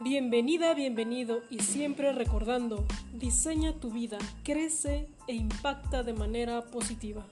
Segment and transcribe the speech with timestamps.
[0.00, 7.26] Bienvenida, bienvenido y siempre recordando, diseña tu vida, crece e impacta de manera positiva.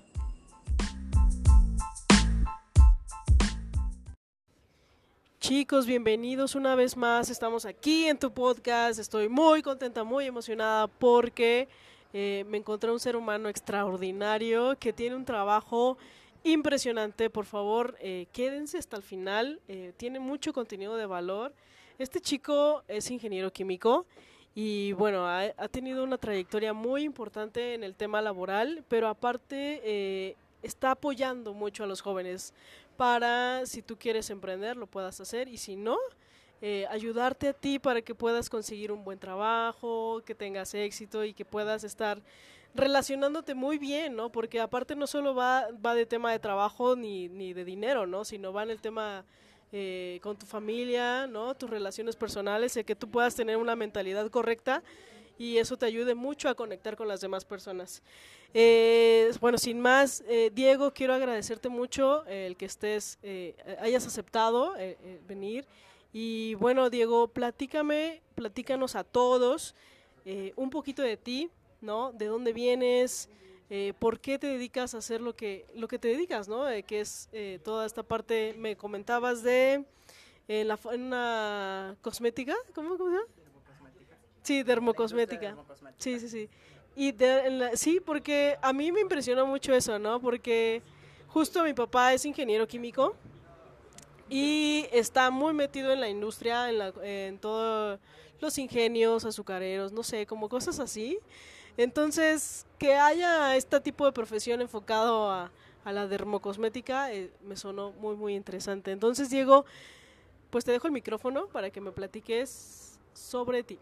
[5.39, 7.31] Chicos, bienvenidos una vez más.
[7.31, 8.99] Estamos aquí en tu podcast.
[8.99, 11.69] Estoy muy contenta, muy emocionada porque
[12.13, 15.99] eh, me encontré un ser humano extraordinario que tiene un trabajo
[16.43, 17.31] impresionante.
[17.31, 19.61] Por favor, eh, quédense hasta el final.
[19.69, 21.55] Eh, tiene mucho contenido de valor.
[21.99, 24.05] Este chico es ingeniero químico
[24.55, 30.91] y bueno, ha, tenido una trayectoria muy importante en el tema laboral, pero aparte está
[30.91, 32.53] apoyando mucho a los jóvenes
[32.99, 35.97] para, si tú quieres emprender, lo puedas hacer y si no,
[36.61, 41.33] eh, ayudarte a ti para que puedas conseguir un buen trabajo, que tengas éxito y
[41.33, 42.21] que puedas estar
[42.75, 44.31] relacionándote muy bien, ¿no?
[44.31, 48.25] Porque aparte no solo va, va de tema de trabajo ni, ni de dinero, ¿no?
[48.25, 49.25] Sino va en el tema
[49.73, 51.55] eh, con tu familia, ¿no?
[51.55, 54.83] Tus relaciones personales, y que tú puedas tener una mentalidad correcta
[55.39, 58.03] y eso te ayude mucho a conectar con las demás personas.
[58.55, 63.19] Eh, bueno, sin más, eh, Diego, quiero agradecerte mucho el que estés,
[63.81, 64.75] hayas aceptado
[65.27, 65.67] venir.
[66.13, 69.75] Y bueno, Diego, platícame, platícanos a todos
[70.57, 71.51] un poquito de ti,
[71.81, 72.13] ¿no?
[72.13, 73.29] ¿De dónde vienes?
[73.99, 76.65] ¿Por qué te dedicas a hacer lo que, lo que te dedicas, ¿no?
[76.87, 77.29] que es
[77.65, 79.85] toda esta parte, me comentabas de
[80.49, 83.27] la, en una cosmética, ¿cómo, cómo se llama?
[84.47, 85.57] Sí, dermocosmética.
[85.99, 86.49] Sí, sí, sí.
[86.95, 87.13] Y
[87.75, 90.21] sí, porque a mí me impresionó mucho eso, ¿no?
[90.21, 90.83] Porque
[91.27, 93.17] justo mi papá es ingeniero químico
[94.31, 97.99] y está muy metido en la industria, en, la, en todos
[98.41, 101.19] los ingenios azucareros, no sé, como cosas así.
[101.77, 105.51] Entonces, que haya este tipo de profesión enfocado a,
[105.85, 108.91] la dermocosmética eh, me sonó muy, muy interesante.
[108.91, 109.65] Entonces, Diego,
[110.51, 113.79] pues te dejo el micrófono para que me platiques sobre ti.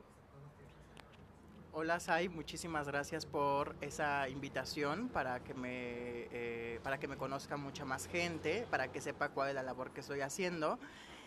[1.73, 7.57] Hola Sai, muchísimas gracias por esa invitación para que me eh, para que me conozca
[7.57, 10.79] mucha más gente, para que sepa cuál es la labor que estoy haciendo.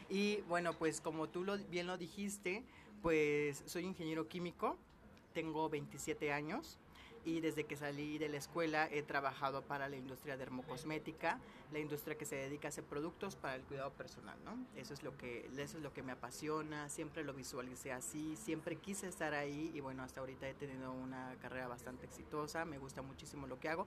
[0.10, 2.64] Y bueno, pues como tú lo, bien lo dijiste,
[3.02, 4.78] pues soy ingeniero químico,
[5.38, 6.80] tengo 27 años
[7.24, 11.40] y desde que salí de la escuela he trabajado para la industria dermocosmética,
[11.72, 14.58] la industria que se dedica a hacer productos para el cuidado personal, ¿no?
[14.76, 18.78] Eso es lo que eso es lo que me apasiona, siempre lo visualicé así, siempre
[18.78, 23.04] quise estar ahí y bueno, hasta ahorita he tenido una carrera bastante exitosa, me gusta
[23.04, 23.86] muchísimo lo que hago,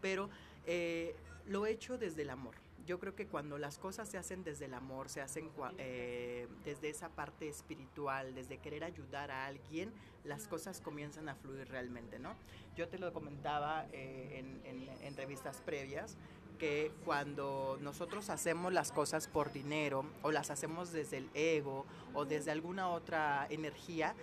[0.00, 0.28] pero
[0.66, 1.14] eh,
[1.46, 2.56] lo he hecho desde el amor
[2.88, 6.88] yo creo que cuando las cosas se hacen desde el amor, se hacen eh, desde
[6.88, 9.92] esa parte espiritual, desde querer ayudar a alguien,
[10.24, 12.34] las cosas comienzan a fluir realmente, ¿no?
[12.76, 16.16] Yo te lo comentaba eh, en, en entrevistas previas,
[16.58, 21.84] que cuando nosotros hacemos las cosas por dinero o las hacemos desde el ego
[22.14, 24.14] o desde alguna otra energía,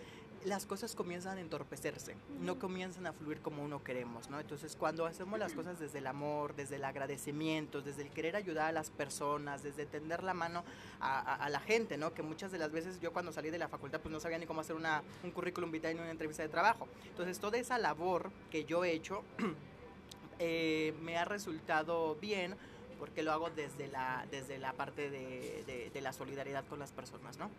[0.46, 4.40] las cosas comienzan a entorpecerse, no comienzan a fluir como uno queremos, ¿no?
[4.40, 8.68] Entonces, cuando hacemos las cosas desde el amor, desde el agradecimiento, desde el querer ayudar
[8.68, 10.64] a las personas, desde tender la mano
[11.00, 12.14] a, la gente, ¿no?
[12.14, 14.46] Que muchas de las veces yo cuando salí de la facultad pues no sabía ni
[14.46, 16.88] cómo hacer una, un currículum vitae en una entrevista de trabajo.
[17.08, 19.24] Entonces, toda esa labor que yo he hecho
[20.40, 22.56] eh, me ha resultado bien
[23.00, 27.38] porque lo hago desde la, desde la parte de, de la solidaridad con las personas,
[27.38, 27.50] ¿no?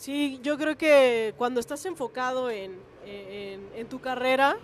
[0.00, 2.80] Sí, yo creo que cuando estás enfocado en,
[3.90, 4.56] tu carrera,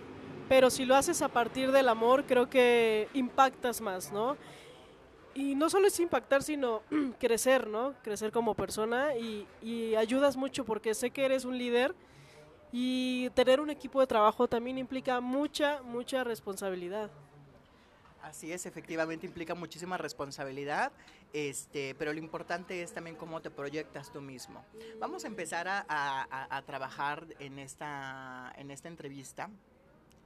[0.49, 4.35] pero si lo haces a partir del amor, creo que impactas más, ¿no?
[5.35, 6.81] Y no solo es impactar, sino
[7.19, 7.93] crecer, ¿no?
[8.01, 11.93] Crecer como persona y, y ayudas mucho porque sé que eres un líder
[12.71, 17.11] y tener un equipo de trabajo también implica mucha, mucha responsabilidad.
[18.23, 20.91] Así es, efectivamente implica muchísima responsabilidad,
[21.33, 24.63] este, pero lo importante es también cómo te proyectas tú mismo.
[24.99, 29.49] Vamos a empezar a, a trabajar en esta, en esta entrevista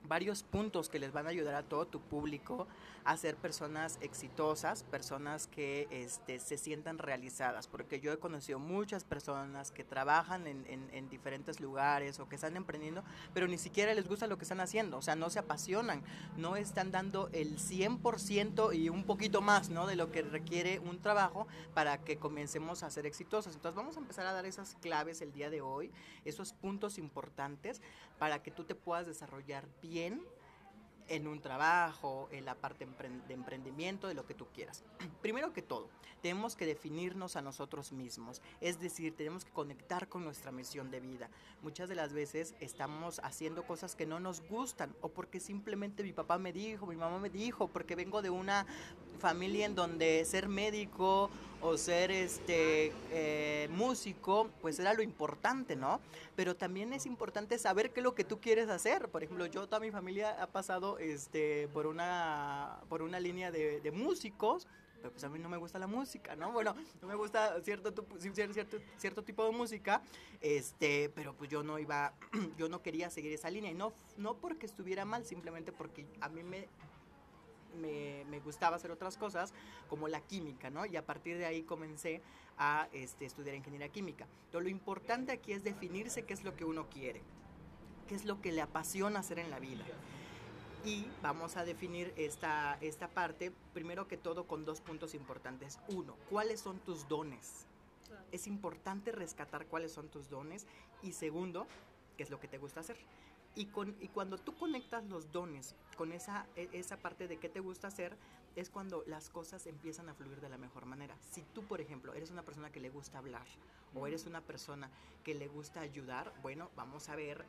[0.08, 2.68] varios puntos que les van a ayudar a todo tu público
[3.04, 9.04] a ser personas exitosas, personas que este, se sientan realizadas, porque yo he conocido muchas
[9.04, 13.04] personas que trabajan en, en, diferentes lugares o que están emprendiendo,
[13.34, 16.04] pero ni siquiera les gusta lo que están haciendo, o sea, no se apasionan,
[16.38, 19.88] no están dando el 100% y un poquito más ¿no?
[19.88, 23.56] de lo que requiere un trabajo para que comencemos a ser exitosos.
[23.56, 25.92] Entonces vamos a empezar a dar esas claves el día de hoy,
[26.24, 27.82] esos puntos importantes
[28.20, 32.88] para que tú te puedas desarrollar bien en un trabajo, en la parte
[33.28, 34.84] de emprendimiento, de lo que tú quieras.
[35.22, 35.90] Primero que todo,
[36.22, 41.02] tenemos que definirnos a nosotros mismos, es decir, tenemos que conectar con nuestra misión de
[41.02, 41.30] vida.
[41.62, 46.14] Muchas de las veces estamos haciendo cosas que no nos gustan o porque simplemente mi
[46.14, 48.66] papá me dijo, mi mamá me dijo, porque vengo de una
[49.22, 51.30] familia en donde ser médico
[51.62, 56.02] o ser este eh, músico, pues era lo importante, ¿no?
[56.36, 59.10] Pero también es importante saber qué es lo que tú quieres hacer.
[59.10, 63.92] Por ejemplo, yo, toda mi familia ha pasado este, por, una, por una línea de,
[63.94, 66.52] músicos, pero pues a mí no me gusta la música, ¿no?
[66.52, 70.02] Bueno, no me gusta cierto, cierto, cierto tipo de música,
[70.42, 72.14] este, pero pues yo no iba,
[72.58, 76.30] yo no quería seguir esa línea, y no, no porque estuviera mal, simplemente porque a
[76.30, 76.68] mí me
[77.80, 79.54] me, me, gustaba hacer otras cosas,
[79.90, 80.86] como la química, ¿no?
[80.86, 82.22] Y a partir de ahí comencé
[82.58, 84.28] a este, estudiar ingeniería química.
[84.52, 87.22] Pero lo importante aquí es definirse qué es lo que uno quiere,
[88.08, 89.84] qué es lo que le apasiona hacer en la vida.
[90.84, 95.80] Y vamos a definir esta, esta parte, primero que todo, con dos puntos importantes.
[95.90, 97.68] Uno, ¿cuáles son tus dones?
[98.32, 100.66] Es importante rescatar cuáles son tus dones.
[101.04, 101.68] Y segundo,
[102.18, 102.98] ¿qué es lo que te gusta hacer?
[103.56, 107.50] Y, con, y cuando tú conectas los dones con esa, e, esa parte de qué
[107.50, 108.18] te gusta hacer,
[108.56, 111.18] es cuando las cosas empiezan a fluir de la mejor manera.
[111.32, 113.46] Si tú, por ejemplo, eres una persona que le gusta hablar
[113.94, 114.90] o eres una persona
[115.24, 117.46] que le gusta ayudar, bueno, vamos a ver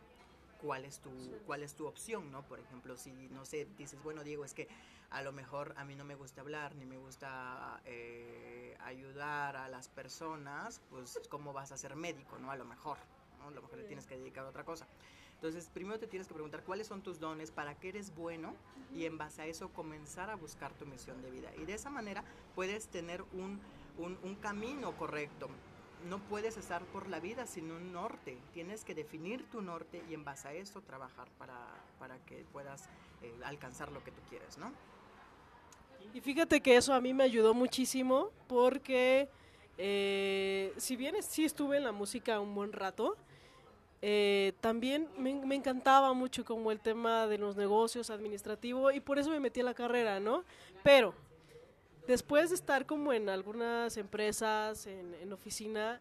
[0.60, 1.10] cuál es tu
[1.44, 2.42] cuál es tu opción, ¿no?
[2.42, 4.68] Por ejemplo, si no sé, dices, bueno, Diego, es que
[5.10, 9.68] a lo mejor a mí no me gusta hablar ni me gusta eh, ayudar a
[9.68, 12.50] las personas, pues cómo vas a ser médico, ¿no?
[12.50, 12.98] A lo mejor,
[13.38, 13.48] ¿no?
[13.48, 14.86] A lo mejor le tienes que dedicar a otra cosa.
[15.42, 18.54] Entonces, primero te tienes que preguntar cuáles son tus dones, para qué eres bueno
[18.94, 21.50] y en base a eso comenzar a buscar tu misión de vida.
[21.60, 22.22] Y de esa manera
[22.54, 23.58] puedes tener un,
[23.98, 25.48] un, camino correcto.
[26.08, 28.38] No puedes estar por la vida sin un norte.
[28.54, 31.58] Tienes que definir tu norte y en base a eso trabajar para,
[31.98, 32.88] para que puedas
[33.20, 34.72] eh, alcanzar lo que tú quieres, ¿no?
[36.14, 39.28] Y fíjate que eso a mí me ayudó muchísimo porque
[39.76, 43.16] eh, si bien sí estuve en la música un buen rato,
[44.04, 49.30] eh, también me, encantaba mucho como el tema de los negocios administrativo y por eso
[49.30, 50.42] me metí a la carrera, ¿no?
[50.82, 51.14] Pero
[52.08, 56.00] después de estar como en algunas empresas, en, oficina,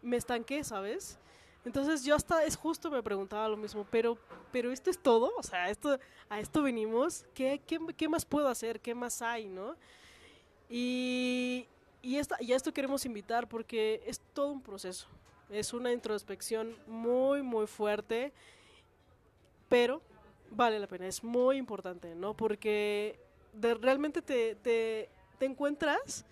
[0.00, 1.18] me estanqué, ¿sabes?
[1.66, 4.16] Entonces yo hasta es justo me preguntaba lo mismo, pero,
[4.50, 5.98] pero esto es todo, o sea, esto,
[6.30, 8.80] a esto venimos, ¿qué, qué, qué más puedo hacer?
[8.80, 9.76] ¿Qué más hay, no?
[10.70, 11.66] Y,
[12.00, 15.06] y, esta, y a esto queremos invitar porque es todo un proceso.
[15.50, 18.32] Es una introspección muy, muy fuerte,
[19.68, 20.00] pero
[20.50, 22.34] vale la pena, es muy importante, ¿no?
[22.34, 23.18] Porque
[23.60, 25.08] realmente te, te,
[25.40, 26.24] encuentras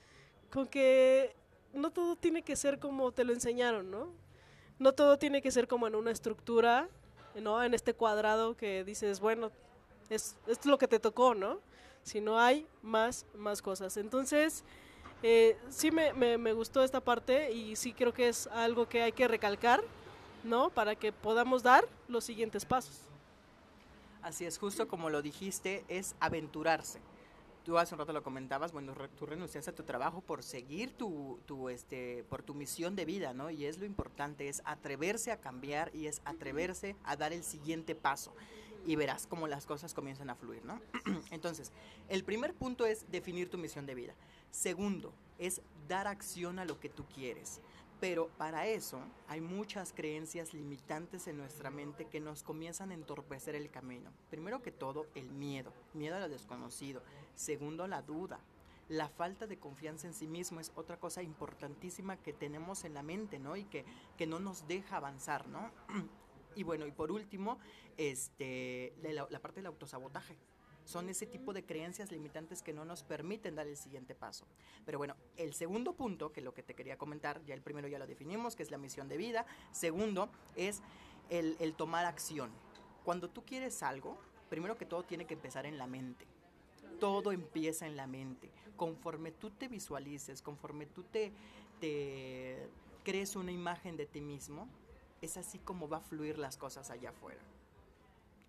[0.51, 1.35] con que
[1.73, 4.09] no todo tiene que ser como te lo enseñaron, ¿no?
[4.79, 6.89] No todo tiene que ser como en una estructura,
[7.35, 7.63] ¿no?
[7.63, 9.51] En este cuadrado que dices, bueno,
[10.11, 11.61] es, es lo que te tocó, ¿no?
[12.03, 13.97] Si no hay más, más cosas.
[13.97, 14.65] Entonces,
[15.23, 19.13] eh, sí me, me, gustó esta parte y sí creo que es algo que hay
[19.13, 19.83] que recalcar,
[20.45, 20.71] ¿no?
[20.71, 23.01] Para que podamos dar los siguientes pasos.
[24.23, 27.01] Así es, justo como lo dijiste, es aventurarse.
[27.65, 31.39] Tú hace un rato lo comentabas, bueno, tú renuncias a tu trabajo por seguir tu,
[31.47, 33.51] tu, este, por tu misión de vida, ¿no?
[33.51, 37.95] Y es lo importante, es atreverse a cambiar y es atreverse a dar el siguiente
[37.95, 38.33] paso
[38.87, 40.81] y verás cómo las cosas comienzan a fluir, ¿no?
[41.31, 41.73] Entonces,
[42.09, 44.15] el primer punto es definir tu misión de vida.
[44.51, 47.61] Segundo, es dar acción a lo que tú quieres.
[48.01, 53.57] Pero para eso hay muchas creencias limitantes en nuestra mente que nos comienzan a entorpecer
[53.57, 54.11] el camino.
[54.31, 57.03] Primero que todo, el miedo, miedo a lo desconocido.
[57.35, 58.39] Segundo, la duda.
[58.89, 63.03] La falta de confianza en sí mismo es otra cosa importantísima que tenemos en la
[63.03, 63.57] mente, ¿no?
[63.57, 63.85] Y que,
[64.17, 65.71] que no nos deja avanzar, ¿no?
[66.55, 67.59] Y bueno, y por último,
[67.97, 70.37] este, la, la parte del autosabotaje
[70.89, 74.47] son ese tipo de creencias limitantes que no nos permiten dar el siguiente paso.
[74.87, 77.99] Pero bueno, el segundo punto, que lo que te quería comentar, ya el primero ya
[77.99, 79.45] lo definimos, que es la misión de vida.
[79.71, 80.81] Segundo, es
[81.29, 82.51] el, tomar acción.
[83.05, 84.19] Cuando tú quieres algo,
[84.49, 86.25] primero que todo tiene que empezar en la mente.
[86.99, 88.51] Todo empieza en la mente.
[88.75, 91.33] Conforme tú te visualices, conforme tú te,
[91.81, 92.67] te
[93.05, 94.67] crees una imagen de ti mismo,
[95.21, 97.43] es así como va a fluir las cosas allá afuera.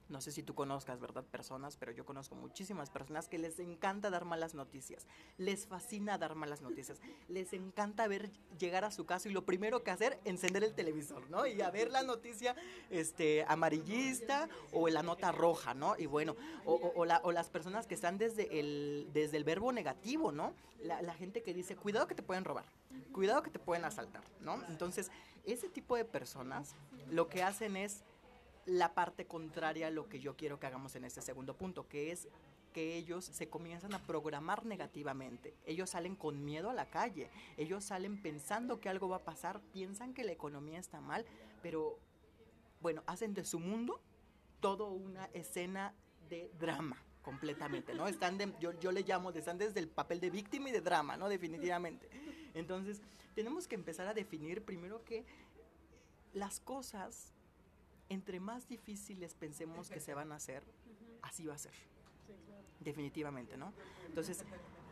[0.10, 1.24] No sé si tú conozcas, ¿verdad?
[1.24, 5.06] Personas, pero yo conozco muchísimas personas que les encanta dar malas noticias.
[5.38, 7.00] Les fascina dar malas noticias.
[7.28, 11.30] Les encanta ver llegar a su casa y lo primero que hacer, encender el televisor,
[11.30, 11.46] ¿no?
[11.46, 12.56] Y a ver la noticia
[12.90, 15.96] este, amarillista o la nota roja, ¿no?
[15.98, 16.36] Y bueno,
[16.66, 20.54] o, las personas que están desde el, desde el verbo negativo, ¿no?
[20.82, 22.66] La gente que dice, cuidado que te pueden robar,
[23.12, 24.64] cuidado que te pueden asaltar, ¿no?
[24.70, 25.12] Entonces,
[25.46, 26.76] ese tipo de personas
[27.10, 28.04] lo que hacen es
[28.66, 32.12] la parte contraria a lo que yo quiero que hagamos en este segundo punto, que
[32.12, 32.28] es
[32.74, 35.56] que ellos se comienzan a programar negativamente.
[35.66, 39.60] Ellos salen con miedo a la calle, ellos salen pensando que algo va a pasar,
[39.74, 41.26] piensan que la economía está mal,
[41.62, 41.98] pero
[42.82, 44.00] bueno, hacen de su mundo
[44.60, 45.94] todo una escena
[46.30, 48.08] de drama, completamente, ¿no?
[48.08, 51.18] Están de, yo, yo le llamo, están desde el papel de víctima y de drama,
[51.18, 51.28] ¿no?
[51.28, 52.10] Definitivamente.
[52.54, 53.02] Entonces,
[53.36, 55.26] tenemos que empezar a definir primero que
[56.34, 57.34] las cosas,
[58.10, 60.64] entre más difíciles pensemos que se van a hacer,
[61.22, 61.74] así va a ser.
[62.80, 63.74] Definitivamente, ¿no?
[64.06, 64.44] Entonces,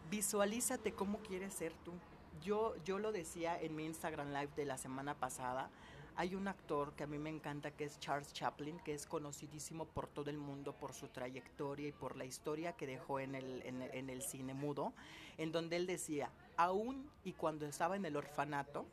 [0.09, 1.93] visualízate cómo quieres ser tú.
[2.41, 5.69] Yo, yo lo decía en mi Instagram Live de la semana pasada.
[6.15, 9.85] Hay un actor que a mí me encanta que es Charles Chaplin, que es conocidísimo
[9.85, 13.61] por todo el mundo por su trayectoria y por la historia que dejó en el,
[13.63, 14.93] en, el cine mudo,
[15.37, 18.87] en donde él decía, aún y cuando estaba en el orfanato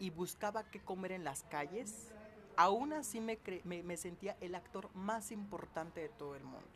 [0.00, 2.12] y buscaba qué comer en las calles,
[2.56, 6.66] aún así me, sentía el actor más importante de todo el mundo.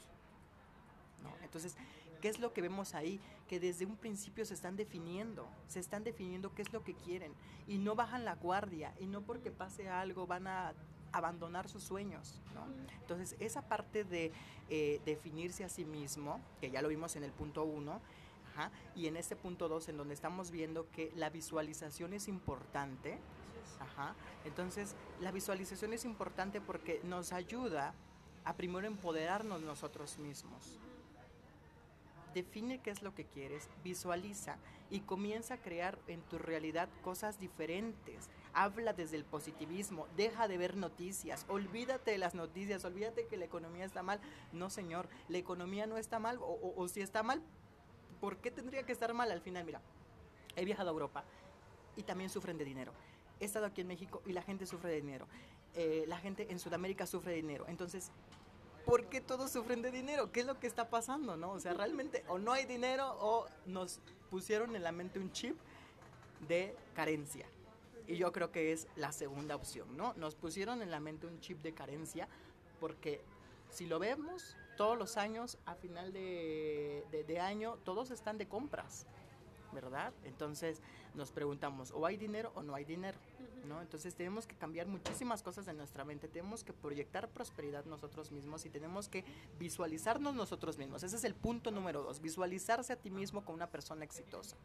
[1.43, 1.77] Entonces,
[2.21, 3.19] ¿Qué es lo que vemos ahí?
[3.49, 7.33] Que desde un principio se están definiendo, se están definiendo qué es lo que quieren
[7.67, 10.75] y no bajan la guardia y no porque pase algo van a
[11.13, 12.41] abandonar sus sueños.
[12.55, 12.67] ¿no?
[13.01, 14.33] Entonces, esa parte de
[14.69, 18.01] eh, definirse a sí mismo, que ya lo vimos en el punto uno,
[18.95, 23.19] y en este punto dos, en donde estamos viendo que la visualización es importante.
[23.81, 27.95] Ajá, entonces, la visualización es importante porque nos ayuda
[28.45, 30.79] a primero empoderarnos nosotros mismos
[32.35, 34.57] define qué es lo que quieres, visualiza
[34.91, 38.29] y comienza a crear en tu realidad cosas diferentes.
[38.53, 43.45] Habla desde el positivismo, deja de ver noticias, olvídate de las noticias, olvídate que la
[43.45, 44.21] economía está mal.
[44.53, 47.43] No, señor, la economía no está mal o, si está mal,
[48.21, 49.65] ¿por qué tendría que estar mal al final?
[49.65, 49.81] Mira,
[50.57, 51.25] he viajado a Europa
[51.97, 52.93] y también sufren de dinero.
[53.41, 55.27] He estado aquí en México y la gente sufre de dinero.
[55.75, 57.65] Eh, la gente en Sudamérica sufre de dinero.
[57.69, 58.11] Entonces,
[58.85, 60.31] ¿por qué todos sufren de dinero?
[60.31, 61.53] ¿Qué es lo que está pasando, no?
[61.53, 65.57] O sea, realmente o no hay dinero o nos pusieron en la mente un chip
[66.49, 67.47] de carencia.
[68.07, 70.15] Y yo creo que es la segunda opción, ¿no?
[70.15, 72.29] Nos pusieron en la mente un chip de carencia
[72.81, 73.21] porque
[73.71, 79.07] si lo vemos todos los años, a final de, de año, todos están de compras.
[79.73, 80.12] ¿Verdad?
[80.25, 80.81] Entonces
[81.15, 83.19] nos preguntamos, o hay dinero o no hay dinero,
[83.67, 83.81] ¿no?
[83.81, 88.65] Entonces tenemos que cambiar muchísimas cosas en nuestra mente, tenemos que proyectar prosperidad nosotros mismos
[88.67, 89.25] y tenemos que
[89.59, 91.03] visualizarnos nosotros mismos.
[91.03, 94.57] Ese es el punto número dos, visualizarse a ti mismo como una persona exitosa.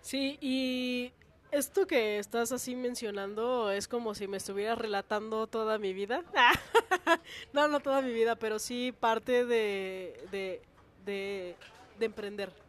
[0.00, 1.12] Sí, y
[1.52, 6.24] esto que estás así mencionando es como si me estuvieras relatando toda mi vida.
[7.52, 10.62] no, no toda mi vida, pero sí parte de, de,
[11.04, 11.56] de,
[11.98, 12.61] de emprender.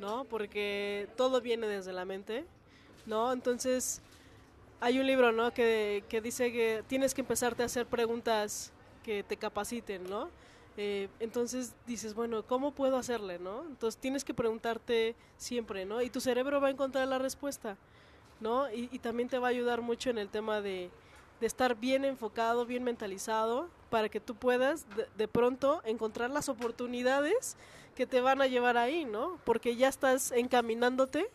[0.00, 0.24] ¿No?
[0.24, 2.44] Porque todo viene desde la mente,
[3.06, 3.32] ¿no?
[3.32, 4.00] Entonces,
[4.80, 5.52] hay un libro, ¿no?
[5.52, 8.72] Que, que dice que tienes que empezarte a hacer preguntas
[9.04, 10.28] que te capaciten, ¿no?
[10.76, 13.62] Eh, entonces dices, bueno, ¿cómo puedo hacerle, no?
[13.66, 16.00] Entonces tienes que preguntarte siempre, ¿no?
[16.00, 17.76] Y tu cerebro va a encontrar la respuesta,
[18.40, 18.72] ¿no?
[18.72, 20.90] Y, también te va a ayudar mucho en el tema de,
[21.40, 27.56] de estar bien enfocado, bien mentalizado, para que tú puedas de, pronto encontrar las oportunidades
[28.00, 29.38] que te van a llevar ahí, ¿no?
[29.44, 31.28] Porque ya estás encaminándote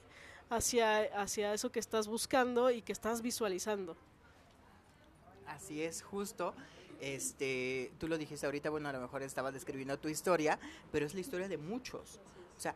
[0.50, 3.96] hacia, hacia eso que estás buscando y que estás visualizando.
[5.46, 6.56] Así es, justo.
[7.00, 10.58] Este, tú lo dijiste ahorita, bueno, a lo mejor estabas describiendo tu historia,
[10.92, 12.20] pero es la historia de muchos.
[12.58, 12.74] O sea,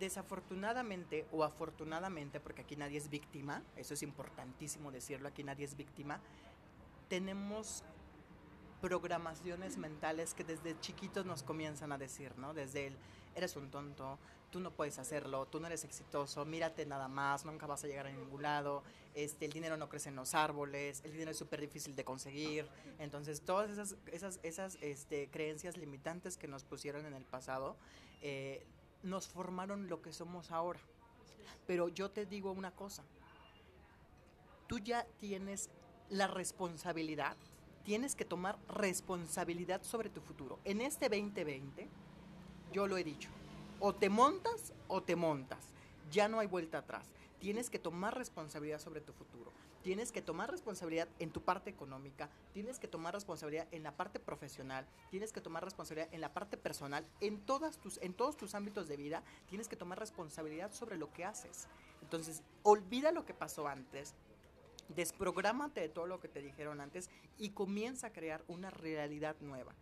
[0.00, 5.76] desafortunadamente o afortunadamente, porque aquí nadie es víctima, eso es importantísimo decirlo, aquí nadie es
[5.76, 6.18] víctima,
[7.08, 7.84] tenemos
[8.80, 12.54] programaciones mentales que desde chiquitos nos comienzan a decir, ¿no?
[12.54, 12.96] Desde el,
[13.34, 14.18] eres un tonto,
[14.50, 18.06] tú no puedes hacerlo, tú no eres exitoso, mírate nada más, nunca vas a llegar
[18.06, 18.82] a ningún lado,
[19.14, 22.66] este, el dinero no crece en los árboles, el dinero es súper difícil de conseguir.
[22.98, 27.76] Entonces, todas esas, esas, esas este, creencias limitantes que nos pusieron en el pasado,
[28.22, 28.66] eh,
[29.02, 30.80] nos formaron lo que somos ahora.
[31.66, 33.04] Pero yo te digo una cosa,
[34.66, 35.70] tú ya tienes
[36.08, 37.36] la responsabilidad,
[37.84, 40.58] tienes que tomar responsabilidad sobre tu futuro.
[40.64, 41.88] En este 2020,
[42.72, 43.30] yo lo he dicho,
[43.78, 45.64] o te montas o te montas,
[46.10, 47.06] ya no hay vuelta atrás.
[47.38, 49.50] Tienes que tomar responsabilidad sobre tu futuro
[49.82, 54.20] tienes que tomar responsabilidad en tu parte económica, tienes que tomar responsabilidad en la parte
[54.20, 58.54] profesional, tienes que tomar responsabilidad en la parte personal, en, todas tus, en todos tus
[58.54, 61.66] ámbitos de vida, tienes que tomar responsabilidad sobre lo que haces.
[62.02, 64.14] Entonces, olvida lo que pasó antes,
[64.94, 69.74] desprográmate de todo lo que te dijeron antes y comienza a crear una realidad nueva.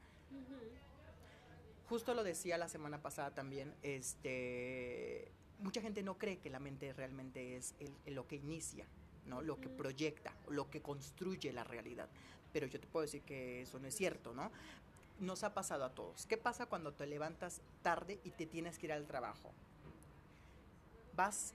[1.88, 6.92] Justo lo decía la semana pasada también, este, mucha gente no cree que la mente
[6.92, 7.74] realmente es
[8.06, 8.86] lo que inicia,
[9.26, 9.40] ¿no?
[9.40, 12.08] Lo que proyecta, lo que construye la realidad.
[12.52, 14.50] Pero yo te puedo decir que eso no es cierto, ¿no?
[15.20, 16.26] Nos ha pasado a todos.
[16.26, 19.52] ¿Qué pasa cuando te levantas tarde y te tienes que ir al trabajo?
[21.14, 21.54] Vas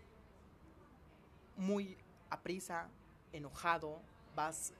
[1.55, 1.95] muy
[2.29, 2.89] a prisa,
[3.33, 3.99] enojado,
[4.35, 4.73] vas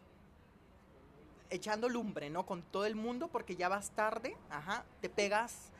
[1.50, 2.46] echando lumbre, ¿no?
[2.46, 5.72] Con todo el mundo porque ya vas tarde, ajá, te pegas,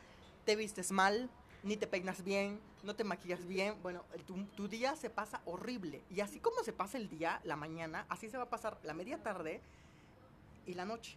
[0.44, 1.30] te vistes mal,
[1.62, 3.74] ni te peinas bien, no te maquillas bien.
[3.82, 6.02] Bueno, tu, tu, día se pasa horrible.
[6.10, 8.94] Y así como se pasa el día, la mañana, así se va a pasar la
[8.94, 9.60] media tarde
[10.66, 11.16] y la noche.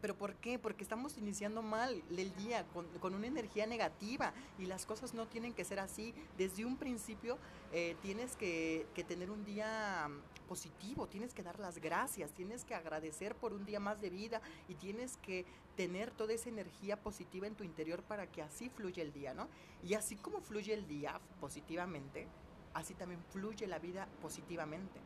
[0.00, 0.58] ¿Pero por qué?
[0.58, 5.26] Porque estamos iniciando mal el día, con, con, una energía negativa y las cosas no
[5.26, 6.12] tienen que ser así.
[6.36, 7.38] Desde un principio
[7.70, 10.10] eh, tienes que, que, tener un día
[10.42, 14.40] positivo, tienes que dar las gracias, tienes que agradecer por un día más de vida
[14.68, 15.46] y tienes que
[15.76, 19.48] tener toda esa energía positiva en tu interior para que así fluya el día, ¿no?
[19.82, 22.28] Y así como fluye el día positivamente,
[22.74, 25.00] así también fluye la vida positivamente.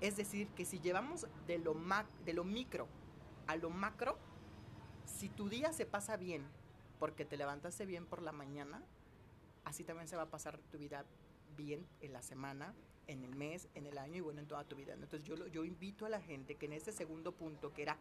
[0.00, 2.88] Es decir, que si llevamos de lo, mac, de lo micro
[3.46, 4.16] a lo macro,
[5.04, 6.46] si tu día se pasa bien
[6.98, 8.82] porque te levantaste bien por la mañana,
[9.64, 11.04] así también se va a pasar tu vida
[11.56, 12.74] bien en la semana,
[13.10, 14.94] en el mes, en el año y bueno, en toda tu vida.
[14.94, 17.98] Entonces yo, yo invito a la gente que en este segundo punto, que era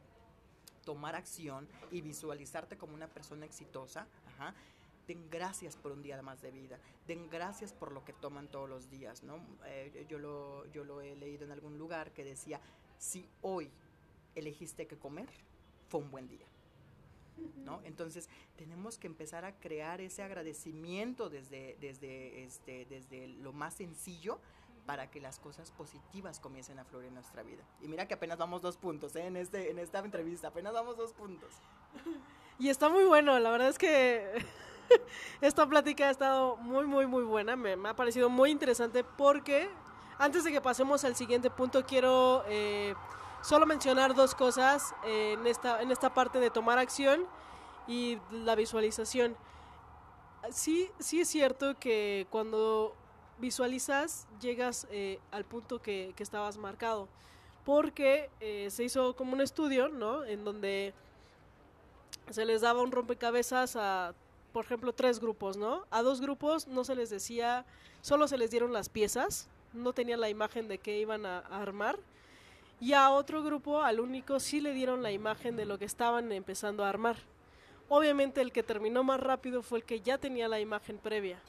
[0.86, 4.54] tomar acción y visualizarte como una persona exitosa, ajá,
[5.08, 8.70] den gracias por un día más de vida, den gracias por lo que toman todos
[8.70, 9.40] los días, ¿no?
[9.66, 12.62] Eh, yo, lo, yo lo he leído en algún lugar que decía,
[13.00, 13.72] si hoy
[14.36, 15.30] elegiste que comer,
[15.90, 16.46] fue un buen día.
[17.64, 17.82] ¿No?
[17.86, 24.40] Entonces tenemos que empezar a crear ese agradecimiento desde, desde, este, desde lo más sencillo
[24.90, 27.62] para que las cosas positivas comiencen a florecer en nuestra vida.
[27.80, 29.28] Y mira que apenas vamos dos puntos ¿eh?
[29.28, 31.54] en, este, en esta entrevista, apenas vamos dos puntos.
[32.58, 34.44] Y está muy bueno, la verdad es que
[35.42, 39.70] esta plática ha estado muy, muy, muy buena, me, me, ha parecido muy interesante porque
[40.18, 42.44] antes de que pasemos al siguiente punto quiero...
[42.48, 42.96] Eh,
[43.42, 47.26] solo mencionar dos cosas en, esta, en esta parte de tomar acción
[47.88, 49.38] y la visualización.
[50.52, 52.96] Sí, sí es cierto que cuando
[53.40, 57.08] visualizas llegas eh, al punto que, que, estabas marcado,
[57.66, 60.26] porque eh, se hizo como un estudio, ¿no?
[60.26, 60.94] En donde
[62.30, 64.14] se les daba un rompecabezas a,
[64.54, 65.86] por ejemplo, tres grupos, ¿no?
[65.90, 67.66] A dos grupos no se les decía,
[68.02, 71.62] solo se les dieron las piezas, no tenían la imagen de qué iban a, a
[71.62, 71.98] armar
[72.82, 76.32] y a otro grupo, al único, sí le dieron la imagen de lo que estaban
[76.32, 77.18] empezando a armar.
[77.90, 81.40] Obviamente el que terminó más rápido fue el que ya tenía la imagen previa.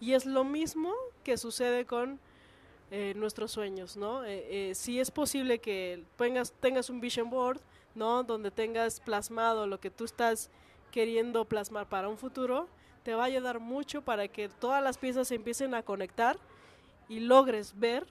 [0.00, 2.18] Y es lo mismo que sucede con
[2.90, 4.24] eh, nuestros sueños, ¿no?
[4.24, 7.60] Eh, eh, si es posible que tengas, tengas un vision board,
[7.94, 8.22] ¿no?
[8.22, 10.50] Donde tengas plasmado lo que tú estás
[10.90, 12.68] queriendo plasmar para un futuro,
[13.02, 16.38] te va a ayudar mucho para que todas las piezas se empiecen a conectar
[17.08, 18.06] y logres ver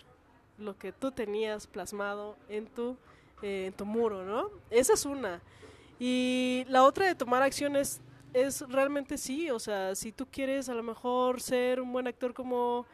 [0.57, 2.95] lo que tú tenías plasmado en tu,
[3.41, 4.49] eh, en tu muro, ¿no?
[4.69, 5.41] Esa es una.
[5.99, 8.01] Y la otra de tomar acciones
[8.33, 12.33] es realmente sí, o sea, si tú quieres a lo mejor ser un buen actor
[12.33, 12.85] como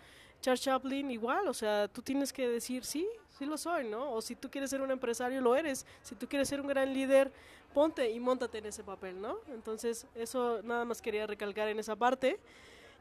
[0.42, 4.14] Charles Chaplin, igual, o sea, tú tienes que decir sí, sí lo soy, ¿no?
[4.14, 5.86] O si tú quieres ser un empresario, lo eres.
[6.02, 7.32] Si tú quieres ser un gran líder,
[7.74, 9.38] ponte y montate en ese papel, ¿no?
[9.54, 12.40] Entonces, eso nada más quería recalcar en esa parte.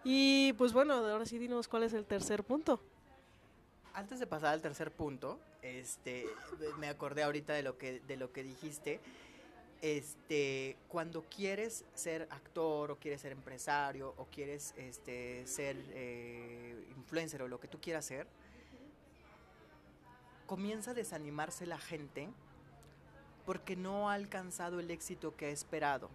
[0.05, 2.81] Y pues bueno, ahora sí dinos cuál es el tercer punto
[3.99, 6.25] antes de pasar al tercer punto, este,
[6.79, 9.01] me acordé ahorita de lo que, de lo que dijiste.
[9.81, 17.43] Este, cuando quieres ser actor o quieres ser empresario o quieres este, ser eh, influencer
[17.43, 18.27] o lo que tú quieras ser,
[20.47, 22.29] comienza a desanimarse la gente
[23.47, 26.11] porque no ha alcanzado el éxito que ha esperado.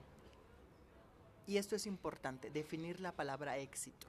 [1.47, 4.08] Y esto es importante, definir la palabra éxito,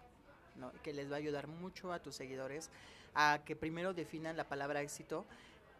[0.57, 0.73] ¿no?
[0.83, 2.71] que les va a ayudar mucho a tus seguidores
[3.15, 5.25] a que primero definan la palabra éxito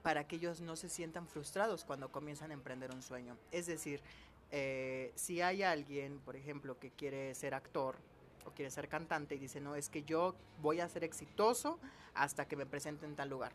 [0.05, 3.39] para que ellos no se sientan frustrados cuando comienzan a emprender un sueño.
[3.51, 4.03] Es decir,
[4.51, 7.97] eh, si hay alguien, por ejemplo, que quiere ser actor
[8.45, 11.79] o quiere ser cantante y dice, no, es que yo voy a ser exitoso
[12.13, 13.53] hasta que me presente en tal lugar.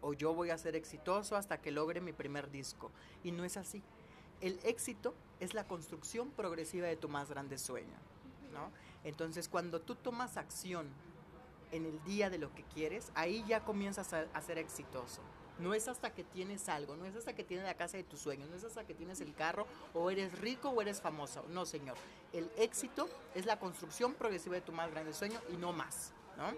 [0.00, 2.92] O yo voy a ser exitoso hasta que logre mi primer disco.
[3.24, 3.82] Y no es así.
[4.40, 7.98] El éxito es la construcción progresiva de tu más grande sueño.
[8.52, 8.70] ¿no?
[9.02, 10.86] Entonces, cuando tú tomas acción
[11.72, 15.20] en el día de lo que quieres, ahí ya comienzas a, ser exitoso.
[15.58, 18.20] No es hasta que tienes algo, no es hasta que tienes la casa de tus
[18.20, 21.44] sueños, no es hasta que tienes el carro o eres rico o eres famoso.
[21.48, 21.96] No, señor.
[22.32, 26.52] El éxito es la construcción progresiva de tu más grande sueño y no más, ¿no?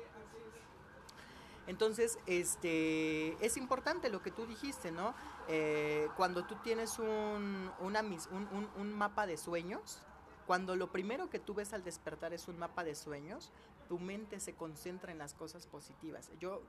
[1.66, 5.14] Entonces, este, es importante lo que tú dijiste, ¿no?
[5.48, 10.00] Eh, cuando tú tienes un, un, un mapa de sueños,
[10.46, 13.52] cuando lo primero que tú ves al despertar es un mapa de sueños,
[13.90, 16.30] tu mente se concentra en las cosas positivas.
[16.38, 16.62] Yo,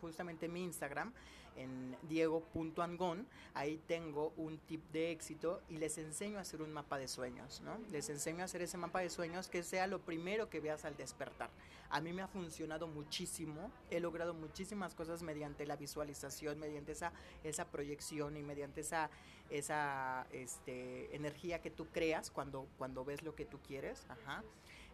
[0.00, 1.12] justamente en mi Instagram,
[1.54, 6.98] en diego.angón, ahí tengo un tip de éxito y les enseño a hacer un mapa
[6.98, 7.78] de sueños, ¿no?
[7.92, 10.96] Les enseño a hacer ese mapa de sueños que sea lo primero que veas al
[10.96, 11.50] despertar.
[11.88, 17.12] A mí me ha funcionado muchísimo, he logrado muchísimas cosas mediante la visualización, mediante esa,
[17.44, 19.08] esa proyección y mediante esa,
[19.50, 24.04] esa este, energía que tú creas cuando, cuando ves lo que tú quieres.
[24.08, 24.42] Ajá.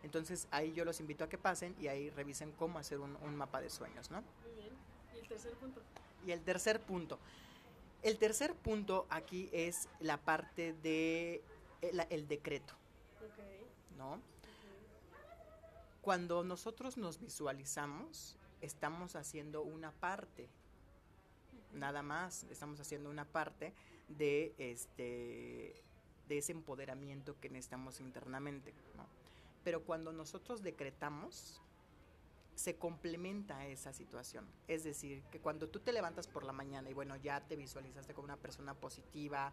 [0.07, 3.61] Entonces ahí yo los invito a que pasen y ahí revisen cómo hacer un, mapa
[3.61, 4.23] de sueños, ¿no?
[4.45, 4.73] Muy bien.
[5.13, 5.83] ¿Y el tercer punto?
[6.25, 7.19] Y el tercer punto.
[8.05, 11.43] El tercer punto aquí es la parte de
[11.83, 12.75] el, decreto.
[13.99, 14.21] ¿No?
[16.03, 20.49] Cuando nosotros nos visualizamos, estamos haciendo una parte,
[21.73, 23.73] nada más, estamos haciendo una parte
[24.07, 25.83] de este
[26.29, 28.73] de ese empoderamiento que necesitamos internamente.
[28.97, 29.16] ¿no?
[29.67, 31.61] Pero cuando nosotros decretamos,
[32.55, 34.47] se complementa esa situación.
[34.69, 38.15] Es decir, que cuando tú te levantas por la mañana y bueno, ya te visualizaste
[38.15, 39.53] como una persona positiva,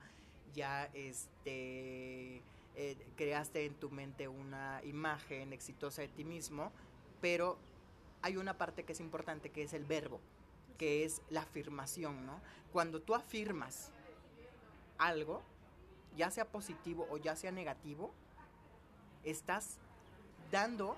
[0.54, 2.44] ya este,
[2.76, 6.72] eh, creaste en tu mente una imagen exitosa de ti mismo,
[7.20, 7.58] pero
[8.22, 10.20] hay una parte que es importante, que es el verbo,
[10.78, 12.40] que es la afirmación, ¿no?
[12.72, 13.90] Cuando tú afirmas
[15.00, 15.42] algo,
[16.16, 18.14] ya sea positivo o ya sea negativo,
[19.24, 19.80] estás
[20.54, 20.96] dando,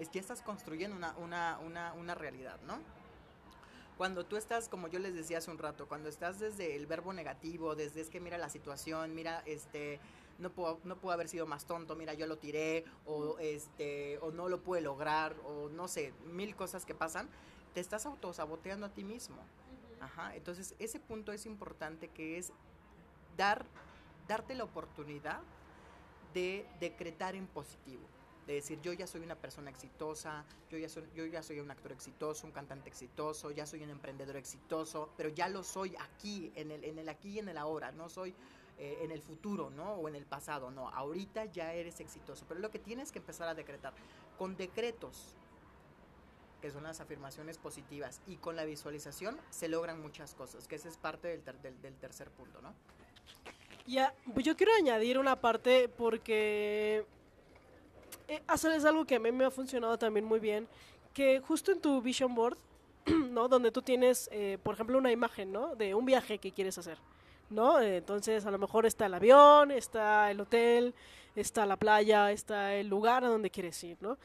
[0.00, 2.78] es que estás construyendo una, una, una, una realidad, ¿no?
[3.96, 7.12] Cuando tú estás, como yo les decía hace un rato, cuando estás desde el verbo
[7.12, 10.00] negativo, desde es que mira la situación, mira, este,
[10.40, 14.48] no puedo, no haber sido más tonto, mira, yo lo tiré, o este, o no
[14.48, 17.28] lo pude lograr, o no sé, mil cosas que pasan,
[17.72, 19.36] te estás autosaboteando a ti mismo.
[20.34, 22.52] Entonces, ese punto es importante que es
[23.38, 23.64] dar,
[24.28, 25.40] darte la oportunidad
[26.34, 28.02] de decretar en positivo
[28.46, 31.70] de decir yo ya soy una persona exitosa, yo ya soy, yo ya soy un
[31.70, 36.52] actor exitoso, un cantante exitoso, ya soy un emprendedor exitoso, pero ya lo soy aquí,
[36.54, 38.34] en el, en el aquí y en el ahora, no soy
[38.78, 39.94] eh, en el futuro, ¿no?
[39.94, 43.48] O en el pasado, no, ahorita ya eres exitoso, pero lo que tienes que empezar
[43.48, 43.94] a decretar,
[44.36, 45.36] con decretos,
[46.60, 50.88] que son las afirmaciones positivas, y con la visualización se logran muchas cosas, que ese
[50.88, 51.42] es parte del,
[51.80, 52.74] del, tercer punto, ¿no?
[53.86, 57.06] Ya, pues yo quiero añadir una parte porque
[58.34, 60.68] eh, es algo que a mí me ha funcionado también muy bien,
[61.12, 62.56] que justo en tu vision board,
[63.06, 63.48] ¿no?
[63.48, 65.74] Donde tú tienes, eh, por ejemplo, una imagen, ¿no?
[65.76, 66.98] De un viaje que quieres hacer,
[67.50, 67.80] ¿no?
[67.80, 70.94] entonces, a lo mejor está el avión, está el hotel,
[71.36, 74.18] está la playa, está el lugar a donde quieres ir, ¿no?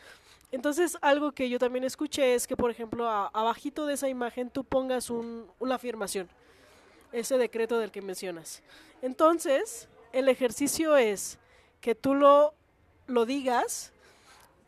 [0.52, 4.64] Entonces, algo que yo también escuché es que, por ejemplo, abajito de esa imagen tú
[4.64, 6.28] pongas un, una afirmación,
[7.12, 8.64] ese decreto del que mencionas.
[9.02, 11.38] Entonces, el ejercicio es
[11.82, 12.54] que tú lo
[13.10, 13.92] lo digas,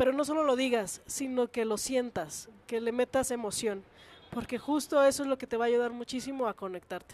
[0.01, 3.83] pero no solo lo digas, sino que lo sientas, que le metas emoción,
[4.31, 7.13] porque justo eso es lo que te va a ayudar muchísimo a conectarte.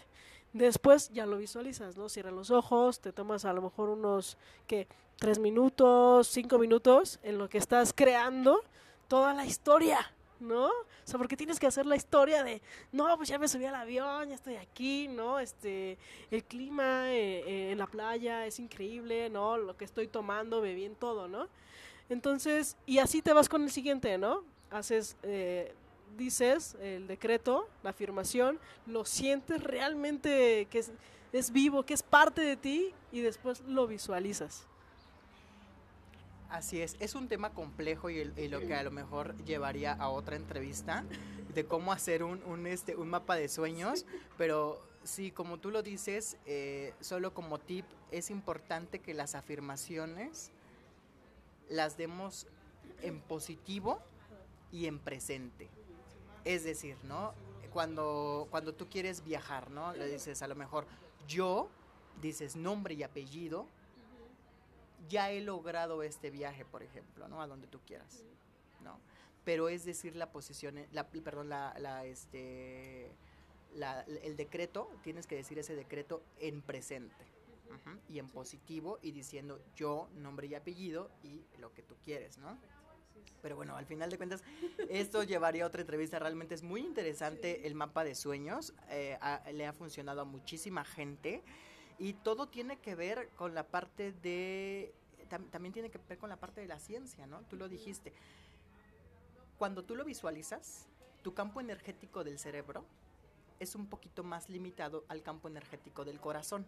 [0.54, 2.08] Después ya lo visualizas, ¿no?
[2.08, 4.88] Cierra los ojos, te tomas a lo mejor unos, ¿qué?
[5.18, 8.62] Tres minutos, cinco minutos en lo que estás creando
[9.06, 9.98] toda la historia
[10.40, 10.68] ¿no?
[10.68, 13.74] O sea, porque tienes que hacer la historia de, no, pues ya me subí al
[13.74, 15.40] avión, ya estoy aquí, ¿no?
[15.40, 15.98] Este,
[16.30, 19.58] el clima eh, eh, en la playa es increíble, ¿no?
[19.58, 21.48] Lo que estoy tomando, bebí todo, ¿no?
[22.08, 24.44] Entonces, y así te vas con el siguiente, ¿no?
[24.70, 25.74] Haces, eh,
[26.16, 30.90] dices el decreto, la afirmación, lo sientes realmente que es,
[31.32, 34.66] es vivo, que es parte de ti y después lo visualizas.
[36.50, 40.36] Así es, es un tema complejo y, lo que a lo mejor llevaría a otra
[40.36, 41.04] entrevista
[41.54, 44.06] de cómo hacer un, este, un mapa de sueños,
[44.38, 50.50] pero sí, como tú lo dices, eh, solo como tip, es importante que las afirmaciones
[51.68, 52.46] las demos
[53.02, 54.00] en positivo
[54.72, 55.68] y en presente.
[56.44, 57.34] Es decir, ¿no?
[57.72, 59.92] Cuando, cuando tú quieres viajar, ¿no?
[59.92, 60.86] Le dices a lo mejor
[61.26, 61.68] yo,
[62.20, 63.66] dices nombre y apellido,
[65.08, 67.42] ya he logrado este viaje, por ejemplo, ¿no?
[67.42, 68.24] A donde tú quieras,
[68.82, 68.98] ¿no?
[69.44, 73.10] Pero es decir, la posición, la, perdón, la, la este,
[73.74, 77.37] la, el decreto, tienes que decir ese decreto en presente
[78.08, 82.58] y en positivo y diciendo yo, nombre y apellido y lo que tú quieres, ¿no?
[83.42, 84.42] Pero bueno, al final de cuentas,
[84.88, 86.18] esto llevaría a otra entrevista.
[86.18, 88.74] Realmente es muy interesante el mapa de sueños.
[88.90, 89.18] Eh,
[89.52, 91.42] le ha funcionado a muchísima gente.
[91.98, 94.94] Y todo tiene que ver con la parte de,
[95.50, 97.42] también tiene que ver con la parte de la ciencia, ¿no?
[97.42, 98.12] Tú lo dijiste.
[99.56, 100.86] Cuando tú lo visualizas,
[101.22, 102.84] tu campo energético del cerebro
[103.58, 106.66] es un poquito más limitado al campo energético del corazón.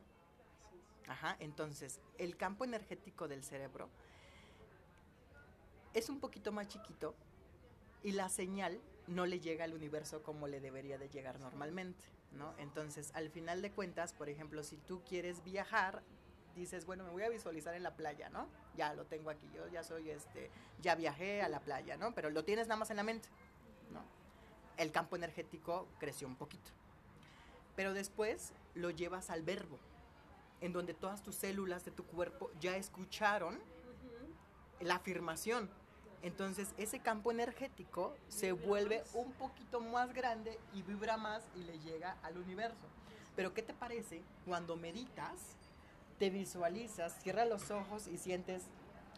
[1.10, 3.88] Ajá, entonces, el campo energético del cerebro
[5.92, 7.16] es un poquito más chiquito
[8.04, 12.54] y la señal no le llega al universo como le debería de llegar normalmente, ¿no?
[12.58, 16.04] Entonces, al final de cuentas, por ejemplo, si tú quieres viajar,
[16.54, 18.46] dices, bueno, me voy a visualizar en la playa, ¿no?
[18.76, 20.48] Ya lo tengo aquí, yo ya soy este,
[20.80, 22.14] ya viajé a la playa, ¿no?
[22.14, 23.28] Pero lo tienes nada más en la mente,
[23.92, 24.04] ¿no?
[24.76, 26.70] El campo energético creció un poquito.
[27.74, 29.80] Pero después lo llevas al verbo,
[30.60, 33.58] en donde todas tus células de tu cuerpo ya escucharon
[34.80, 35.70] la afirmación.
[36.22, 41.78] Entonces ese campo energético se vuelve un poquito más grande y vibra más y le
[41.78, 42.88] llega al universo.
[43.36, 45.56] Pero ¿qué te parece cuando meditas,
[46.18, 48.64] te visualizas, cierras los ojos y sientes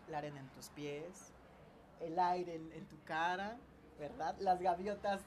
[0.08, 1.32] la arena en tus pies,
[2.00, 3.56] el aire en, tu cara,
[3.98, 4.36] ¿verdad?
[4.38, 5.20] Las gaviotas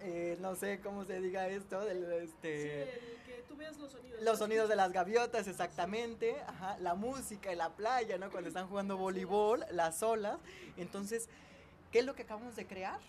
[0.00, 3.00] eh, no sé cómo se diga esto, del, este,
[3.48, 4.22] tú veas los sonidos.
[4.22, 6.36] Los sonidos de las gaviotas, exactamente.
[6.80, 8.30] la música en la playa, ¿no?
[8.30, 10.38] Cuando están jugando voleibol, las olas.
[10.76, 11.28] Entonces,
[11.90, 13.00] ¿qué es lo que acabamos de crear?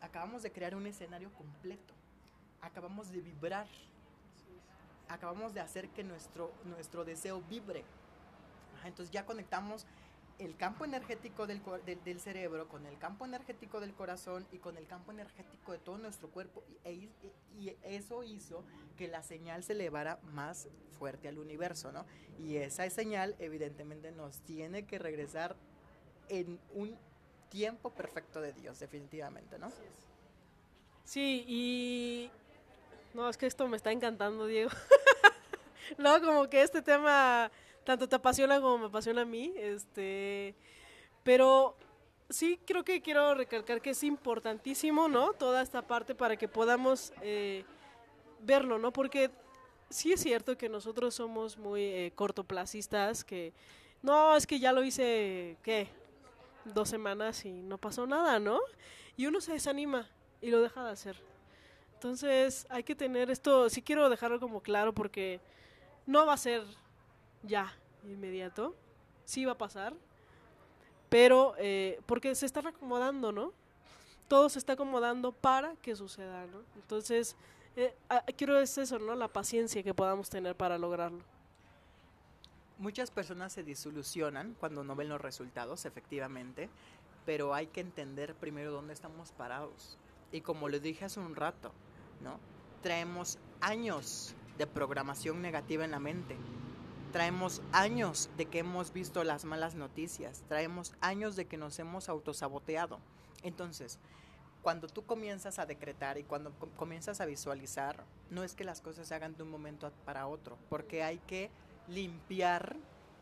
[0.00, 1.94] Acabamos de crear un escenario completo.
[2.62, 3.66] Acabamos de vibrar.
[5.08, 7.84] Acabamos de hacer que nuestro, nuestro deseo vibre.
[8.84, 9.84] entonces ya conectamos
[10.40, 11.60] el campo energético del,
[12.04, 15.98] del, cerebro, con el campo energético del corazón y con el campo energético de todo
[15.98, 16.64] nuestro cuerpo.
[16.84, 17.08] Y,
[17.58, 18.64] y, eso hizo
[18.96, 22.06] que la señal se elevara más fuerte al universo, ¿no?
[22.38, 25.56] Y esa señal evidentemente nos tiene que regresar
[26.30, 26.96] en un
[27.50, 29.70] tiempo perfecto de Dios, definitivamente, ¿no?
[31.04, 32.30] Sí, y...
[33.12, 34.70] No, es que esto me está encantando, Diego.
[35.98, 37.50] no, como que este tema
[37.90, 40.54] tanto te apasiona como me apasiona a mí, este,
[41.24, 41.76] pero
[42.28, 45.32] sí creo que quiero recalcar que es importantísimo, ¿no?
[45.32, 47.64] Toda esta parte para que podamos eh,
[48.42, 48.92] verlo, ¿no?
[48.92, 49.32] Porque
[49.88, 53.52] sí es cierto que nosotros somos muy eh, cortoplacistas, que
[54.02, 55.88] no, es que ya lo hice, ¿qué?
[56.64, 58.60] Dos semanas y no pasó nada, ¿no?
[59.16, 60.08] Y uno se desanima
[60.40, 61.16] y lo deja de hacer.
[61.94, 65.40] Entonces hay que tener esto, sí quiero dejarlo como claro porque
[66.06, 66.62] no va a ser
[67.42, 67.72] ya,
[68.04, 68.74] inmediato.
[69.24, 69.94] Sí va a pasar.
[71.08, 73.52] Pero eh, porque se está acomodando, ¿no?
[74.28, 76.62] Todo se está acomodando para que suceda, ¿no?
[76.76, 77.36] Entonces,
[77.76, 77.94] eh,
[78.36, 79.14] quiero es eso, ¿no?
[79.16, 81.24] La paciencia que podamos tener para lograrlo.
[82.78, 86.70] Muchas personas se disolucionan cuando no ven los resultados, efectivamente,
[87.26, 89.98] pero hay que entender primero dónde estamos parados.
[90.32, 91.72] Y como le dije hace un rato,
[92.22, 92.38] ¿no?
[92.82, 96.36] Traemos años de programación negativa en la mente
[97.12, 102.08] Traemos años de que hemos visto las malas noticias, traemos años de que nos hemos
[102.08, 103.00] autosaboteado.
[103.42, 103.98] Entonces,
[104.62, 109.08] cuando tú comienzas a decretar y cuando comienzas a visualizar, no es que las cosas
[109.08, 111.50] se hagan de un momento para otro, porque hay que
[111.88, 112.76] limpiar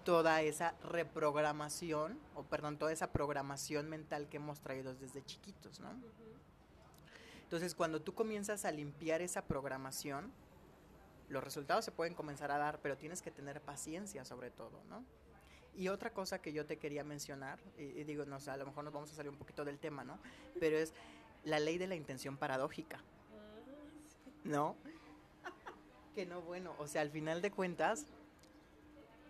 [0.05, 5.90] toda esa reprogramación, o perdón, toda esa programación mental que hemos traído desde chiquitos, ¿no?
[7.42, 10.31] Entonces, cuando tú comienzas a limpiar esa programación,
[11.29, 15.05] los resultados se pueden comenzar a dar, pero tienes que tener paciencia sobre todo, ¿no?
[15.77, 18.85] Y otra cosa que yo te quería mencionar, y, digo, no sé, a lo mejor
[18.85, 20.19] nos vamos a salir un poquito del tema, ¿no?
[20.59, 20.93] Pero es
[21.45, 23.01] la ley de la intención paradójica,
[24.45, 24.77] ¿no?
[26.14, 28.07] que no, bueno, o sea, al final de cuentas,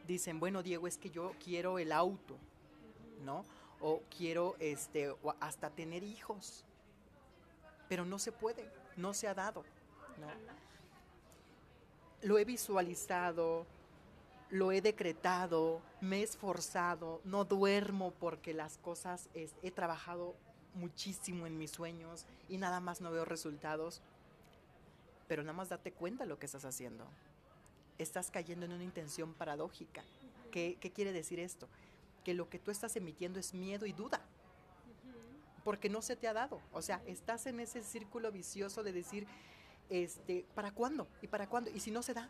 [0.07, 2.39] dicen, bueno, Diego, es que yo quiero el auto,
[3.25, 3.45] ¿no?
[3.81, 6.65] O quiero, este, o hasta tener hijos,
[7.91, 9.65] pero no se puede, no se ha dado,
[10.19, 10.29] ¿no?
[12.23, 13.67] Lo he visualizado,
[14.51, 20.35] lo he decretado, me he esforzado, no duermo porque las cosas, he trabajado
[20.75, 24.01] muchísimo en mis sueños y nada más no veo resultados.
[25.27, 27.07] Pero nada más date cuenta lo que estás haciendo.
[27.99, 30.03] Estás cayendo en una intención paradójica.
[30.51, 31.69] ¿Qué, ¿Qué quiere decir esto?
[32.25, 34.23] Que lo que tú estás emitiendo es miedo y duda.
[35.65, 36.63] Porque no se te ha dado.
[36.73, 39.27] O sea, estás en ese círculo vicioso de decir,
[39.91, 41.09] este, ¿para cuándo?
[41.23, 41.71] ¿Y para cuándo?
[41.71, 42.29] Y si no se da,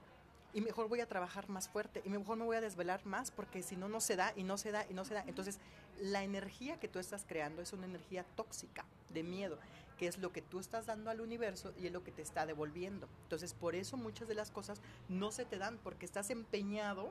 [0.54, 3.62] y mejor voy a trabajar más fuerte, y mejor me voy a desvelar más, porque
[3.62, 5.24] si no, no se da, y no se da, y no se da.
[5.26, 5.58] Entonces,
[6.00, 9.58] la energía que tú estás creando es una energía tóxica, de miedo,
[9.98, 12.46] que es lo que tú estás dando al universo y es lo que te está
[12.46, 13.08] devolviendo.
[13.24, 17.10] Entonces, por eso muchas de las cosas no se te dan, porque estás empeñado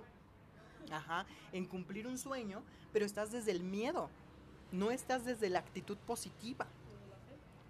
[0.91, 4.10] ajá, en cumplir un sueño, pero estás desde el miedo,
[4.71, 6.67] no estás desde la actitud positiva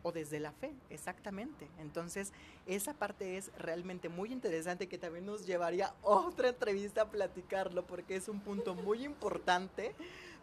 [0.08, 1.68] o desde la fe, exactamente.
[1.80, 2.32] Entonces,
[2.66, 8.16] esa parte es realmente muy interesante que también nos llevaría otra entrevista a platicarlo porque
[8.16, 9.94] es un punto muy importante,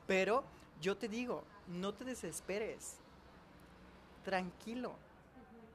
[0.06, 0.44] pero
[0.82, 2.96] yo te digo, no te desesperes,
[4.22, 4.92] tranquilo.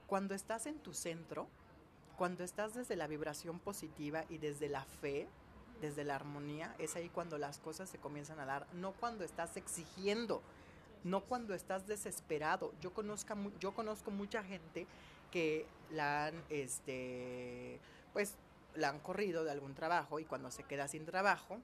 [0.06, 1.48] Cuando estás en tu centro,
[2.16, 5.28] cuando estás desde la vibración positiva y desde la fe,
[5.82, 9.58] desde la armonía, es ahí cuando las cosas se comienzan a dar, no cuando estás
[9.58, 10.44] exigiendo
[11.04, 12.74] no cuando estás desesperado.
[12.82, 14.88] Yo conozco, yo conozco mucha gente
[15.32, 17.80] que la han, este,
[18.14, 18.36] pues,
[18.76, 21.60] la han corrido de algún trabajo y cuando se queda sin trabajo,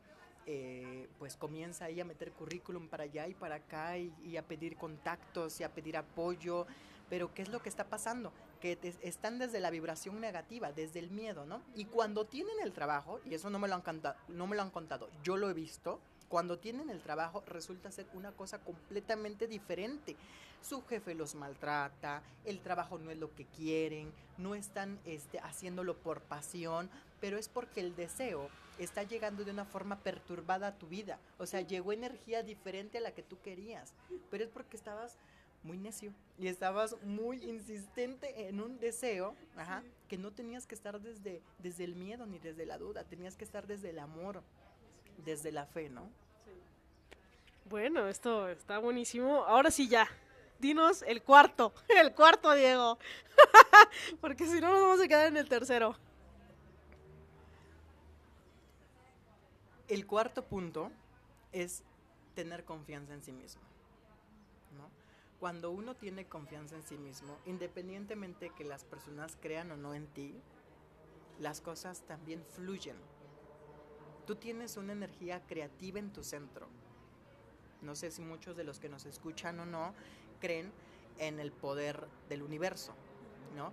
[0.48, 4.78] eh, pues comienza ahí a meter currículum para allá y para acá y, a pedir
[4.78, 6.68] contactos y a pedir apoyo.
[7.10, 8.32] Pero ¿qué es lo que está pasando?
[8.60, 11.62] Que están desde la vibración negativa, desde el miedo, ¿no?
[11.76, 14.64] Y cuando tienen el trabajo, y eso no me lo han, cantado, no me lo
[14.64, 19.48] han contado, yo lo he visto, cuando tienen el trabajo resulta ser una cosa completamente
[19.48, 20.16] diferente.
[20.62, 25.96] Su jefe los maltrata, el trabajo no es lo que quieren, no están este, haciéndolo
[25.96, 26.90] por pasión,
[27.22, 31.20] pero es porque el deseo está llegando de una forma perturbada a tu vida.
[31.38, 33.94] O sea, llegó energía diferente a la que tú querías,
[34.32, 35.18] pero es porque estabas
[35.66, 39.36] muy necio y estabas muy insistente en un deseo
[40.08, 43.44] que no tenías que estar desde, desde el miedo ni desde la duda, tenías que
[43.44, 44.44] estar desde el amor,
[45.18, 46.10] desde la fe, ¿no?
[47.66, 49.44] Bueno, esto está buenísimo.
[49.46, 50.08] Ahora sí ya,
[50.60, 52.98] dinos el cuarto, el cuarto, Diego,
[54.22, 55.96] porque si no nos vamos a quedar en el tercero.
[59.88, 60.92] El cuarto punto
[61.52, 61.84] es
[62.34, 63.62] tener confianza en sí mismo.
[65.40, 70.08] Cuando uno tiene confianza en sí mismo, independientemente que las personas crean o no en
[70.08, 70.34] ti,
[71.40, 72.96] las cosas también fluyen.
[74.26, 76.68] Tú tienes una energía creativa en tu centro.
[77.82, 79.94] No sé si muchos de los que nos escuchan o no
[80.40, 80.72] creen
[81.20, 82.94] en el poder del universo,
[83.56, 83.72] ¿no?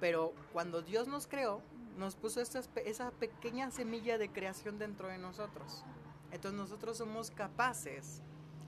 [0.00, 1.60] Pero cuando Dios nos creó,
[1.96, 5.84] nos puso esa, esa pequeña semilla de creación dentro de nosotros.
[6.30, 8.22] Entonces nosotros somos capaces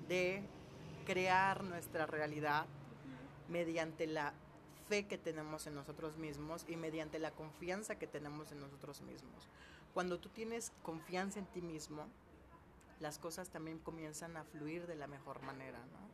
[0.09, 0.43] de
[1.07, 2.67] crear nuestra realidad
[3.49, 4.33] mediante la
[4.89, 9.49] fe que tenemos en nosotros mismos y mediante la confianza que tenemos en nosotros mismos.
[9.95, 12.07] Cuando tú tienes confianza en ti mismo,
[13.01, 16.11] las cosas también comienzan a fluir de la mejor manera, ¿no?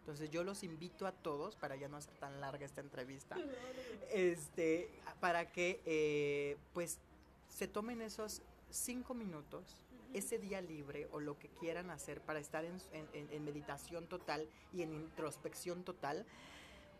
[0.00, 3.36] Entonces yo los invito a todos, para ya no hacer tan larga esta entrevista,
[4.12, 7.00] este, para que eh, pues
[7.48, 9.80] se tomen esos cinco minutos,
[10.14, 14.82] ese día libre o lo que quieran hacer para estar en, en meditación total y
[14.82, 16.24] en introspección total.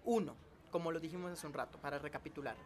[0.04, 0.34] Uno,
[0.72, 2.56] como lo dijimos hace un rato, para recapitular,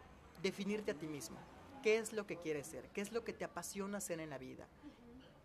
[0.41, 1.37] definirte a ti mismo.
[1.81, 2.87] ¿Qué es lo que quieres ser?
[2.89, 4.67] ¿Qué es lo que te apasiona hacer en la vida?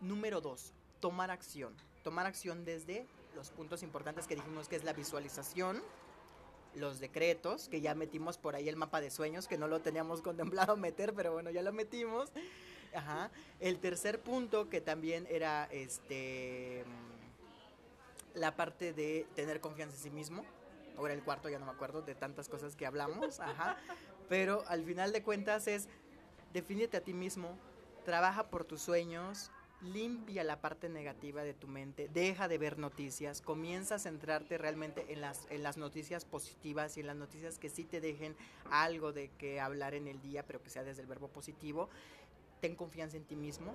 [0.01, 1.75] Número dos, tomar acción.
[2.03, 5.83] Tomar acción desde los puntos importantes que dijimos que es la visualización,
[6.75, 10.21] los decretos, que ya metimos por ahí el mapa de sueños, que no lo teníamos
[10.23, 12.31] contemplado meter, pero bueno, ya lo metimos.
[12.95, 13.31] Ajá.
[13.61, 16.85] El tercer punto, que también era este
[18.35, 20.45] la parte de tener confianza en sí mismo.
[20.99, 23.41] Ahora el cuarto, ya no me acuerdo de tantas cosas que hablamos.
[23.41, 23.79] Ajá.
[24.29, 25.89] Pero al final de cuentas es,
[26.53, 27.57] defínete a ti mismo,
[28.05, 29.51] trabaja por tus sueños,
[29.83, 35.13] limpia la parte negativa de tu mente, deja de ver noticias, comienza a centrarte realmente
[35.13, 38.37] en las, en las noticias positivas y en las noticias que sí te dejen
[38.71, 41.89] algo de que hablar en el día, pero que sea desde el verbo positivo.
[42.61, 43.75] Ten confianza en ti mismo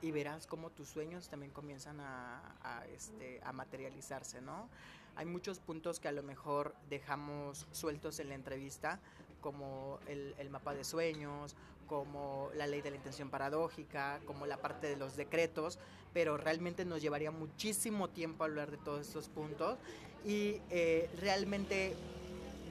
[0.00, 4.68] y verás cómo tus sueños también comienzan a, este, a materializarse, ¿no?
[5.16, 9.00] Hay muchos puntos que a lo mejor dejamos sueltos en la entrevista,
[9.40, 14.88] como el, mapa de sueños, como la ley de la intención paradójica, como la parte
[14.88, 15.78] de los decretos,
[16.12, 19.78] pero realmente nos llevaría muchísimo tiempo hablar de todos estos puntos
[20.24, 21.94] y eh, realmente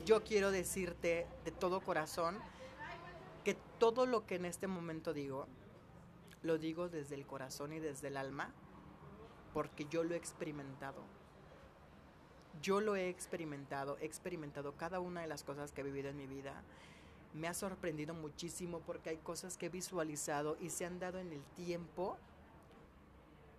[0.06, 2.38] yo quiero decirte de todo corazón
[3.44, 5.48] que todo lo que en este momento digo,
[6.44, 8.52] lo digo desde el corazón y desde el alma,
[9.54, 11.19] porque yo lo he experimentado.
[12.62, 16.18] Yo lo he experimentado, he experimentado cada una de las cosas que he vivido en
[16.18, 16.64] mi vida
[17.34, 21.32] me ha sorprendido muchísimo porque hay cosas que he visualizado y se han dado en
[21.32, 22.18] el tiempo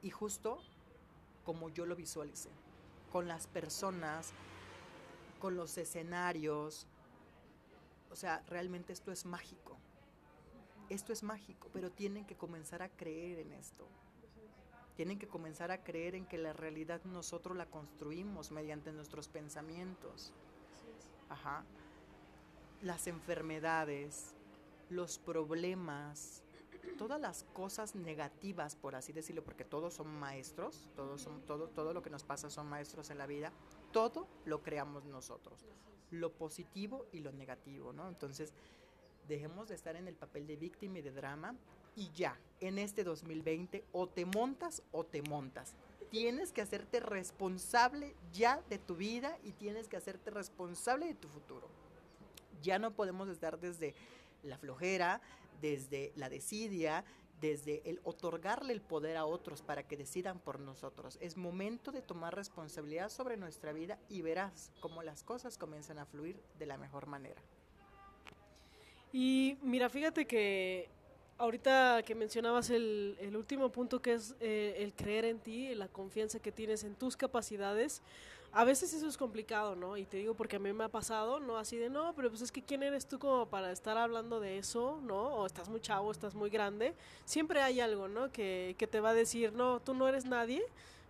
[0.02, 0.60] y justo
[1.44, 2.50] como yo lo visualicé,
[3.12, 4.32] con las personas,
[5.40, 6.86] con los escenarios.
[8.10, 9.76] O sea, realmente esto es mágico.
[10.88, 13.86] Esto es mágico, pero tienen que comenzar a creer en esto.
[15.00, 20.34] Tienen que comenzar a creer en que la realidad nosotros la construimos mediante nuestros pensamientos.
[21.30, 21.64] Ajá
[22.82, 24.34] las enfermedades,
[24.90, 26.42] los problemas,
[26.98, 31.94] todas las cosas negativas, por así decirlo, porque todos son maestros, todos son, todo, todo
[31.94, 33.52] lo que nos pasa son maestros en la vida,
[33.92, 35.66] todo lo creamos nosotros,
[36.10, 38.06] lo positivo y lo negativo, ¿no?
[38.08, 38.52] Entonces,
[39.28, 41.54] dejemos de estar en el papel de víctima y de drama
[41.96, 45.74] y ya, en este 2020 o te montas o te montas.
[46.10, 51.28] Tienes que hacerte responsable ya de tu vida y tienes que hacerte responsable de tu
[51.28, 51.68] futuro.
[52.62, 53.94] Ya no podemos estar desde
[54.42, 55.20] la flojera,
[55.60, 57.04] desde la desidia,
[57.40, 61.16] desde el otorgarle el poder a otros para que decidan por nosotros.
[61.20, 66.06] Es momento de tomar responsabilidad sobre nuestra vida y verás cómo las cosas comienzan a
[66.06, 67.40] fluir de la mejor manera.
[69.12, 70.88] Y mira, fíjate que
[71.40, 76.38] ahorita que mencionabas el, último punto que es eh, el creer en ti, la confianza
[76.38, 78.02] que tienes en tus capacidades,
[78.52, 79.96] a veces eso es complicado, ¿no?
[79.96, 81.56] Y te digo porque a mí me ha pasado, ¿no?
[81.56, 84.58] Así de, no, pero pues es que ¿quién eres tú como para estar hablando de
[84.58, 85.36] eso, ¿no?
[85.36, 86.94] O estás muy chavo, estás muy grande.
[87.24, 88.30] Siempre hay algo, ¿no?
[88.30, 90.62] Que, que te va a decir, no, tú no eres nadie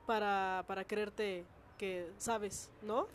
[0.06, 1.44] para, para creerte
[1.76, 3.08] que sabes, ¿no?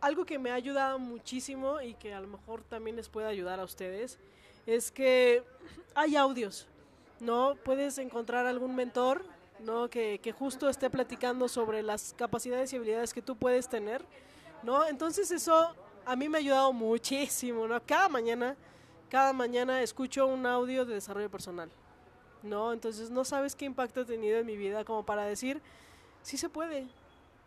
[0.00, 3.60] Algo que me ha ayudado muchísimo y que a lo mejor también les puede ayudar
[3.60, 4.18] a ustedes
[4.66, 5.42] es que
[5.94, 6.66] hay audios,
[7.20, 7.56] ¿no?
[7.64, 9.24] Puedes encontrar algún mentor
[9.62, 9.88] ¿no?
[9.88, 14.04] Que, que, justo esté platicando sobre las capacidades y habilidades que tú puedes tener,
[14.62, 14.86] ¿no?
[14.86, 17.80] Entonces eso a mí me ha ayudado muchísimo, ¿no?
[17.84, 18.56] Cada mañana,
[19.08, 21.70] cada mañana escucho un audio de desarrollo personal,
[22.42, 22.72] ¿no?
[22.72, 25.60] Entonces no sabes qué impacto ha tenido en mi vida como para decir,
[26.22, 26.86] sí se puede,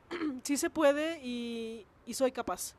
[0.44, 2.76] sí se puede y, y soy capaz.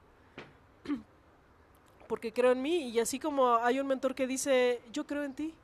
[2.07, 5.35] Porque creo en mí y así como hay un mentor que dice, yo creo en
[5.35, 5.55] ti,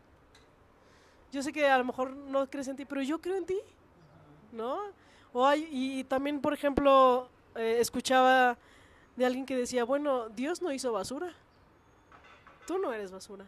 [1.33, 3.59] yo sé que a lo mejor no crees en ti, pero yo creo en ti,
[4.53, 4.79] ¿no?
[5.33, 8.59] O hay, y también, por ejemplo, eh, escuchaba
[9.17, 11.33] de alguien que decía, bueno, Dios no hizo basura,
[12.67, 13.47] tú no eres basura,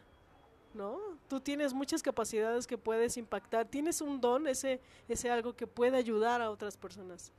[0.72, 0.98] ¿no?
[1.28, 5.96] Tú tienes muchas capacidades que puedes impactar, tienes un don, ese, ese algo que puede
[5.96, 7.32] ayudar a otras personas,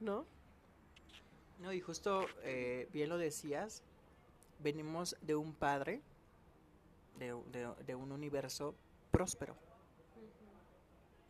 [0.00, 0.26] ¿no?
[1.60, 3.82] No, y justo eh, bien lo decías,
[4.58, 6.00] venimos de un padre,
[7.18, 8.74] de, de, de un universo
[9.10, 9.54] próspero.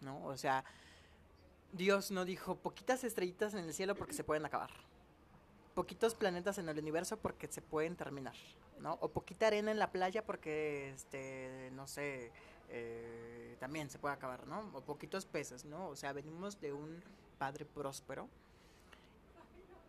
[0.00, 0.24] ¿no?
[0.24, 0.64] O sea,
[1.72, 4.70] Dios no dijo poquitas estrellitas en el cielo porque se pueden acabar.
[5.74, 8.34] Poquitos planetas en el universo porque se pueden terminar,
[8.80, 8.94] ¿no?
[9.00, 12.32] O poquita arena en la playa porque, este, no sé,
[12.70, 14.70] eh, también se puede acabar, ¿no?
[14.74, 15.88] O poquitos peces, ¿no?
[15.88, 17.02] O sea, venimos de un
[17.38, 18.28] padre próspero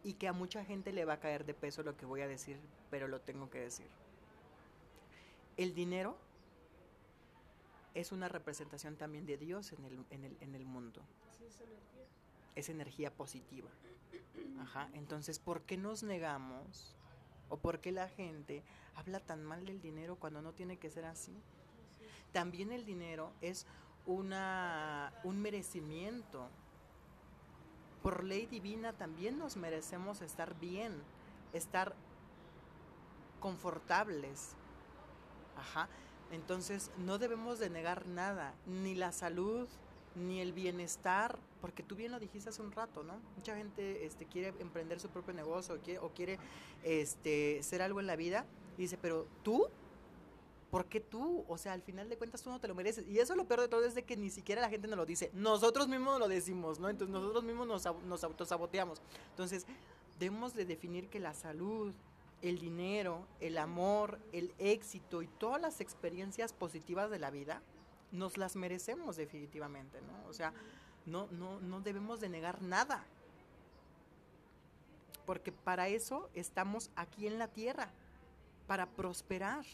[0.03, 2.27] y que a mucha gente le va a caer de peso lo que voy a
[2.27, 3.87] decir, pero lo tengo que decir.
[5.57, 6.17] El dinero
[7.93, 11.01] es una representación también de Dios en el, en el, en el mundo.
[11.45, 12.05] es energía.
[12.55, 13.69] Es energía positiva.
[14.61, 14.89] Ajá.
[14.93, 16.95] Entonces, ¿por qué nos negamos?
[17.49, 18.63] ¿O por qué la gente
[18.95, 21.33] habla tan mal del dinero cuando no tiene que ser así?
[22.31, 23.65] También el dinero es
[24.05, 26.49] una, un merecimiento.
[28.03, 30.93] Por ley divina también nos merecemos estar bien,
[31.53, 31.93] estar
[33.39, 34.51] confortables.
[35.57, 35.89] Ajá.
[36.31, 39.67] Entonces no debemos de negar nada, ni la salud,
[40.15, 43.13] ni el bienestar, porque tú bien lo dijiste hace un rato, ¿no?
[43.35, 46.37] Mucha gente este, quiere emprender su propio negocio o quiere,
[46.83, 48.45] este, ser algo en la vida
[48.77, 49.67] y dice, pero tú,
[50.69, 51.45] ¿por qué tú?
[51.47, 53.07] O sea, al final de cuentas tú no te lo mereces.
[53.07, 55.05] Y eso lo peor de todo es de que ni siquiera la gente nos lo
[55.05, 56.89] dice, nosotros mismos lo decimos, ¿no?
[56.89, 59.01] Entonces nosotros mismos nos, nos autosaboteamos.
[59.31, 59.65] Entonces,
[60.19, 61.93] debemos de definir que la salud,
[62.41, 67.61] el dinero, el amor, el éxito y todas las experiencias positivas de la vida,
[68.11, 70.29] nos las merecemos definitivamente, ¿no?
[70.29, 70.53] O sea,
[71.05, 73.03] no, no, no debemos de negar nada.
[75.25, 77.91] Porque para eso estamos aquí en la tierra,
[78.67, 79.65] para prosperar.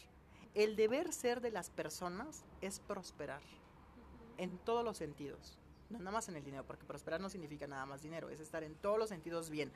[0.56, 3.42] El deber ser de las personas es prosperar,
[4.38, 5.58] en todos los sentidos.
[5.90, 8.64] No nada más en el dinero, porque prosperar no significa nada más dinero, es estar
[8.64, 9.70] en todos los sentidos bien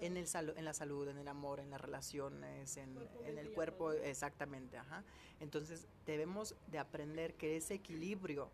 [0.00, 2.96] en, el en la salud, en el amor, en las relaciones, en,
[3.26, 4.78] en el cuerpo, exactamente.
[4.78, 5.04] Ajá.
[5.40, 8.48] Entonces debemos de aprender que ese equilibrio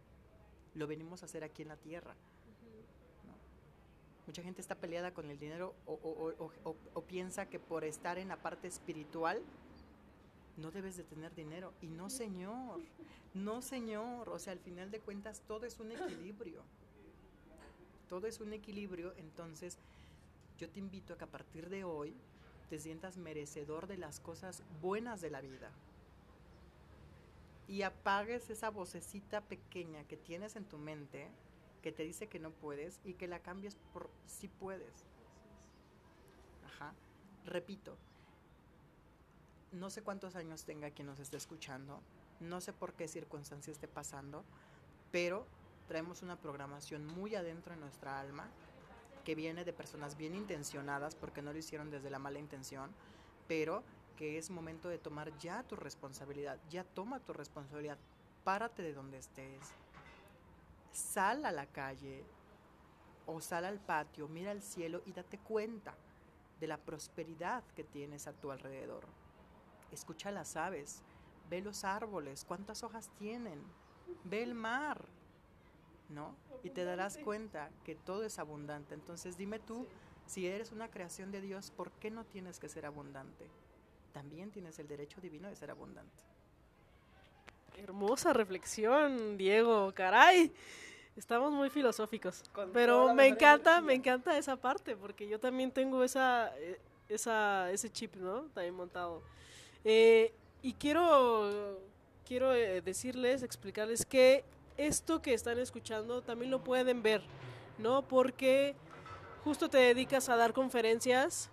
[0.74, 2.16] lo venimos a hacer aquí en la tierra.
[4.26, 8.18] Mucha gente está peleada con el dinero o, o, o, o, piensa que por estar
[8.18, 9.40] en la parte espiritual
[10.56, 11.72] no debes de tener dinero.
[11.80, 12.80] Y no, señor,
[13.34, 14.28] no, señor.
[14.28, 16.62] O sea, al final de cuentas todo es un equilibrio.
[18.08, 19.78] Todo es un equilibrio, entonces
[20.58, 22.12] yo te invito a que a partir de hoy
[22.68, 25.70] te sientas merecedor de las cosas buenas de la vida.
[27.68, 31.28] Y apagues esa vocecita pequeña que tienes en tu mente
[31.82, 35.04] que te dice que no puedes y que la cambies por si puedes.
[36.66, 36.94] Ajá.
[37.44, 37.96] Repito,
[39.72, 42.00] no sé cuántos años tenga quien nos esté escuchando,
[42.40, 44.44] no sé por qué circunstancia esté pasando,
[45.12, 45.46] pero
[45.86, 48.48] traemos una programación muy adentro en nuestra alma
[49.24, 52.90] que viene de personas bien intencionadas porque no lo hicieron desde la mala intención,
[53.46, 53.82] pero
[54.16, 57.98] que es momento de tomar ya tu responsabilidad, ya toma tu responsabilidad,
[58.44, 59.72] párate de donde estés,
[60.92, 62.24] sal a la calle
[63.26, 65.94] o sal al patio, mira al cielo y date cuenta
[66.58, 69.19] de la prosperidad que tienes a tu alrededor.
[69.92, 71.02] Escucha las aves,
[71.48, 73.60] ve los árboles, cuántas hojas tienen,
[74.24, 75.04] ve el mar,
[76.08, 76.34] ¿no?
[76.62, 78.94] Y te darás cuenta que todo es abundante.
[78.94, 79.86] Entonces dime tú,
[80.26, 83.48] si eres una creación de Dios, ¿por qué no tienes que ser abundante?
[84.12, 86.22] También tienes el derecho divino de ser abundante.
[87.76, 90.52] Hermosa reflexión, Diego, caray.
[91.16, 92.42] Estamos muy filosóficos.
[92.72, 97.90] pero me encanta, me encanta esa parte, porque yo también tengo esa, eh, esa, ese
[97.90, 98.42] chip, ¿no?
[98.54, 99.22] También montado.
[99.84, 101.78] Eh, y quiero,
[102.26, 104.44] quiero eh, decirles, explicarles que
[104.76, 107.22] esto que están escuchando también lo pueden ver,
[107.78, 108.02] ¿no?
[108.02, 108.74] Porque
[109.44, 111.50] justo te dedicas a dar conferencias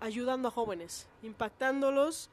[0.00, 2.28] ayudando a jóvenes, impactándolos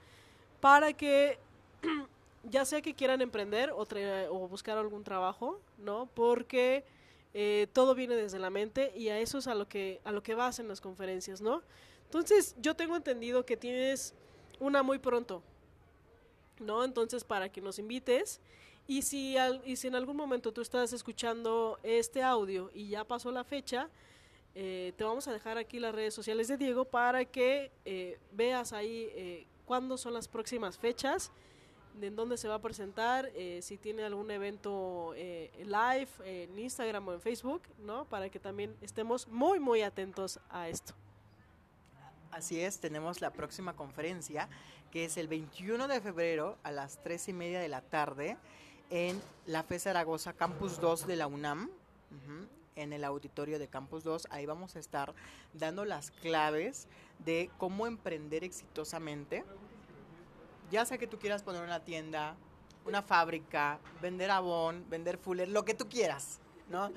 [0.59, 1.37] para que
[2.43, 3.85] ya sea que quieran emprender o,
[4.31, 6.09] o buscar algún trabajo, ¿no?
[6.13, 6.83] Porque
[7.33, 10.23] eh, todo viene desde la mente y a eso es a lo que a lo
[10.23, 11.61] que vas en las conferencias, ¿no?
[12.09, 14.13] Entonces yo tengo entendido que tienes
[14.59, 15.41] una muy pronto,
[16.59, 16.83] ¿no?
[16.83, 18.41] Entonces para que nos invites
[18.87, 23.31] y si y si en algún momento tú estás escuchando este audio y ya pasó
[23.31, 23.89] la fecha,
[24.55, 28.73] eh, te vamos a dejar aquí las redes sociales de Diego para que eh, veas
[28.73, 31.31] ahí cuándo son las próximas fechas
[32.01, 37.07] en dónde se va a presentar, eh, si tiene algún evento eh, live en Instagram
[37.07, 38.05] o en Facebook, ¿no?
[38.05, 40.93] Para que también estemos muy, muy atentos a esto.
[42.31, 44.47] Así es, tenemos la próxima conferencia,
[44.91, 48.37] que es el 21 de febrero a las 3 y media de la tarde
[48.91, 51.69] en la FE Zaragoza Campus 2 de la UNAM.
[52.75, 55.13] en el auditorio de Campus 2, ahí vamos a estar
[55.53, 56.87] dando las claves
[57.25, 59.43] de cómo emprender exitosamente,
[60.71, 62.37] ya sea que tú quieras poner una tienda,
[62.85, 66.89] una fábrica, vender abón, vender fuller, lo que tú quieras, ¿no?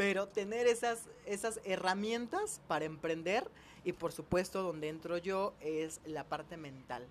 [0.00, 3.46] Pero tener esas, esas herramientas para emprender
[3.84, 7.06] y por supuesto donde entro yo es la parte mental,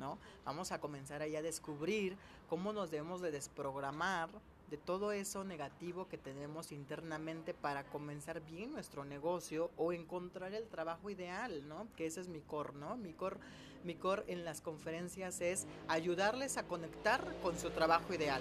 [0.00, 0.16] ¿no?
[0.46, 2.16] Vamos a comenzar ahí a descubrir
[2.48, 4.30] cómo nos debemos de desprogramar
[4.70, 10.66] de todo eso negativo que tenemos internamente para comenzar bien nuestro negocio o encontrar el
[10.68, 11.86] trabajo ideal, ¿no?
[11.96, 12.96] Que ese es mi core, ¿no?
[12.96, 13.36] Mi core,
[13.84, 18.40] mi core en las conferencias es ayudarles a conectar con su trabajo ideal,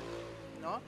[0.61, 0.79] ¿no?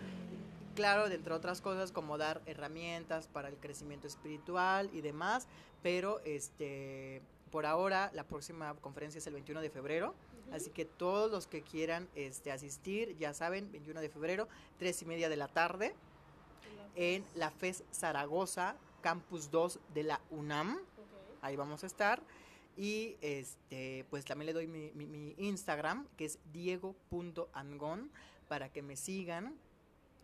[0.76, 5.48] Claro, de entre otras cosas como dar herramientas para el crecimiento espiritual y demás,
[5.82, 7.22] pero este
[7.52, 10.16] por ahora la próxima conferencia es el 21 de febrero
[10.54, 14.48] Así que todos los que quieran este, asistir, ya saben, 21 de febrero,
[14.78, 15.96] 3 y media de la tarde,
[16.96, 20.80] en la FES Zaragoza, Campus 2 de la UNAM.
[21.42, 22.22] Ahí vamos a estar.
[22.78, 28.12] Y este, pues también le doy mi, mi, Instagram, que es diego.angon,
[28.48, 29.56] para que me sigan.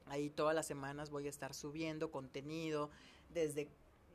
[0.10, 2.90] Ahí todas las semanas voy a estar subiendo contenido
[3.34, 3.70] desde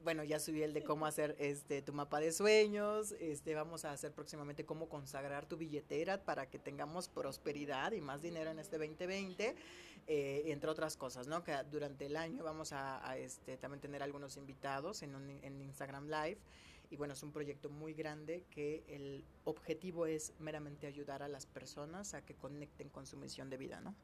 [0.04, 3.92] bueno, ya subí el de cómo hacer este tu mapa de sueños, este vamos a
[3.92, 8.76] hacer próximamente cómo consagrar tu billetera para que tengamos prosperidad y más dinero en este
[8.76, 9.56] 2020,
[10.06, 11.42] eh, entre otras cosas, ¿no?
[11.42, 16.06] Que durante el año vamos a, este también tener algunos invitados en, un, en Instagram
[16.08, 16.38] Live
[16.90, 21.46] y bueno, es un proyecto muy grande que el objetivo es meramente ayudar a las
[21.46, 23.94] personas a que conecten con su misión de vida, ¿no?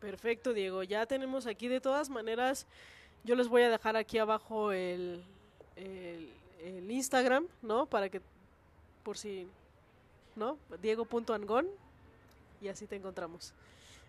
[0.00, 0.82] Perfecto, Diego.
[0.82, 2.66] Ya tenemos aquí de todas maneras
[3.24, 5.22] yo les voy a dejar aquí abajo el,
[6.88, 7.86] Instagram, ¿no?
[7.86, 8.20] Para que,
[9.02, 9.46] por si,
[10.34, 10.58] ¿no?
[10.80, 11.68] Diego.angón
[12.60, 13.52] y así te encontramos.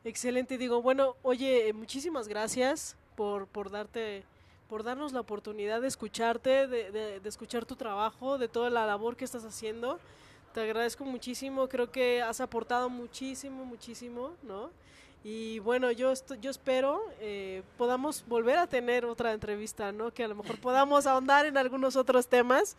[0.04, 4.24] Excelente, digo, bueno, oye, muchísimas gracias por, por darte
[4.70, 8.86] por darnos la oportunidad de escucharte, de, de, de, escuchar tu trabajo, de toda la
[8.86, 10.00] labor que estás haciendo.
[10.54, 14.70] Te agradezco muchísimo, creo que has aportado muchísimo, muchísimo, ¿no?
[15.24, 20.12] Y bueno, yo, yo espero eh, podamos volver a tener otra entrevista, ¿no?
[20.14, 22.78] Que a lo mejor podamos ahondar en algunos otros temas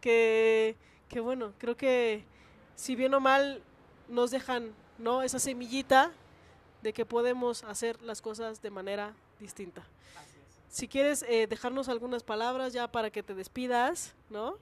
[0.00, 0.76] que,
[1.08, 2.24] que bueno, creo que
[2.74, 3.62] si bien o mal
[4.08, 5.22] nos dejan, ¿no?
[5.22, 6.10] Esa semillita
[6.82, 9.84] de que podemos hacer las cosas de manera distinta.
[10.68, 14.58] Si quieres eh, dejarnos algunas palabras ya para que te despidas, ¿no?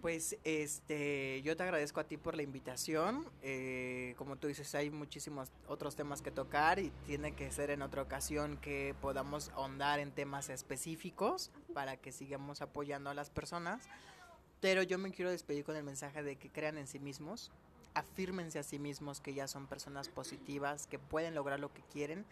[0.00, 3.26] Pues este, yo te agradezco a ti por la invitación.
[3.42, 7.82] Eh, como tú dices, hay muchísimos otros temas que tocar y tiene que ser en
[7.82, 13.88] otra ocasión que podamos ahondar en temas específicos para que sigamos apoyando a las personas.
[14.60, 17.50] Pero yo me quiero despedir con el mensaje de que crean en sí mismos,
[17.94, 22.24] afírmense a sí mismos que ya son personas positivas, que pueden lograr lo que quieren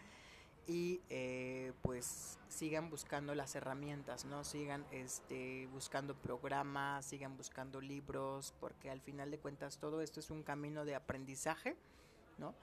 [0.67, 4.43] y eh, pues sigan buscando las herramientas, ¿no?
[4.43, 10.29] Sigan este, buscando programas, sigan buscando libros, porque al final de cuentas todo esto es
[10.29, 11.75] un camino de aprendizaje,
[12.37, 12.53] ¿no?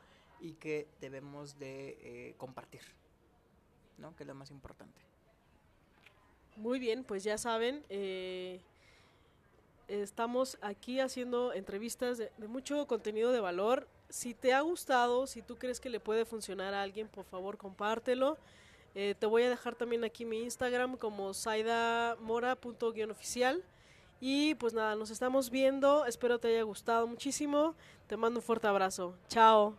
[0.41, 2.83] Y que debemos de eh, compartir,
[3.97, 4.15] ¿no?
[4.17, 5.01] Que es lo más importante.
[6.57, 8.61] Muy bien, pues ya saben, eh,
[9.89, 13.89] estamos aquí haciendo entrevistas de, de mucho contenido de valor.
[14.15, 17.59] Si te ha gustado, si tú crees que le puede funcionar a alguien, por favor
[17.59, 18.39] compártelo.
[18.95, 23.65] Eh, te voy a dejar también aquí mi Instagram como saidamora.oficial.
[24.21, 26.07] Y pues nada, nos estamos viendo.
[26.07, 27.75] Espero te haya gustado muchísimo.
[28.07, 29.17] Te mando un fuerte abrazo.
[29.27, 29.75] Chao.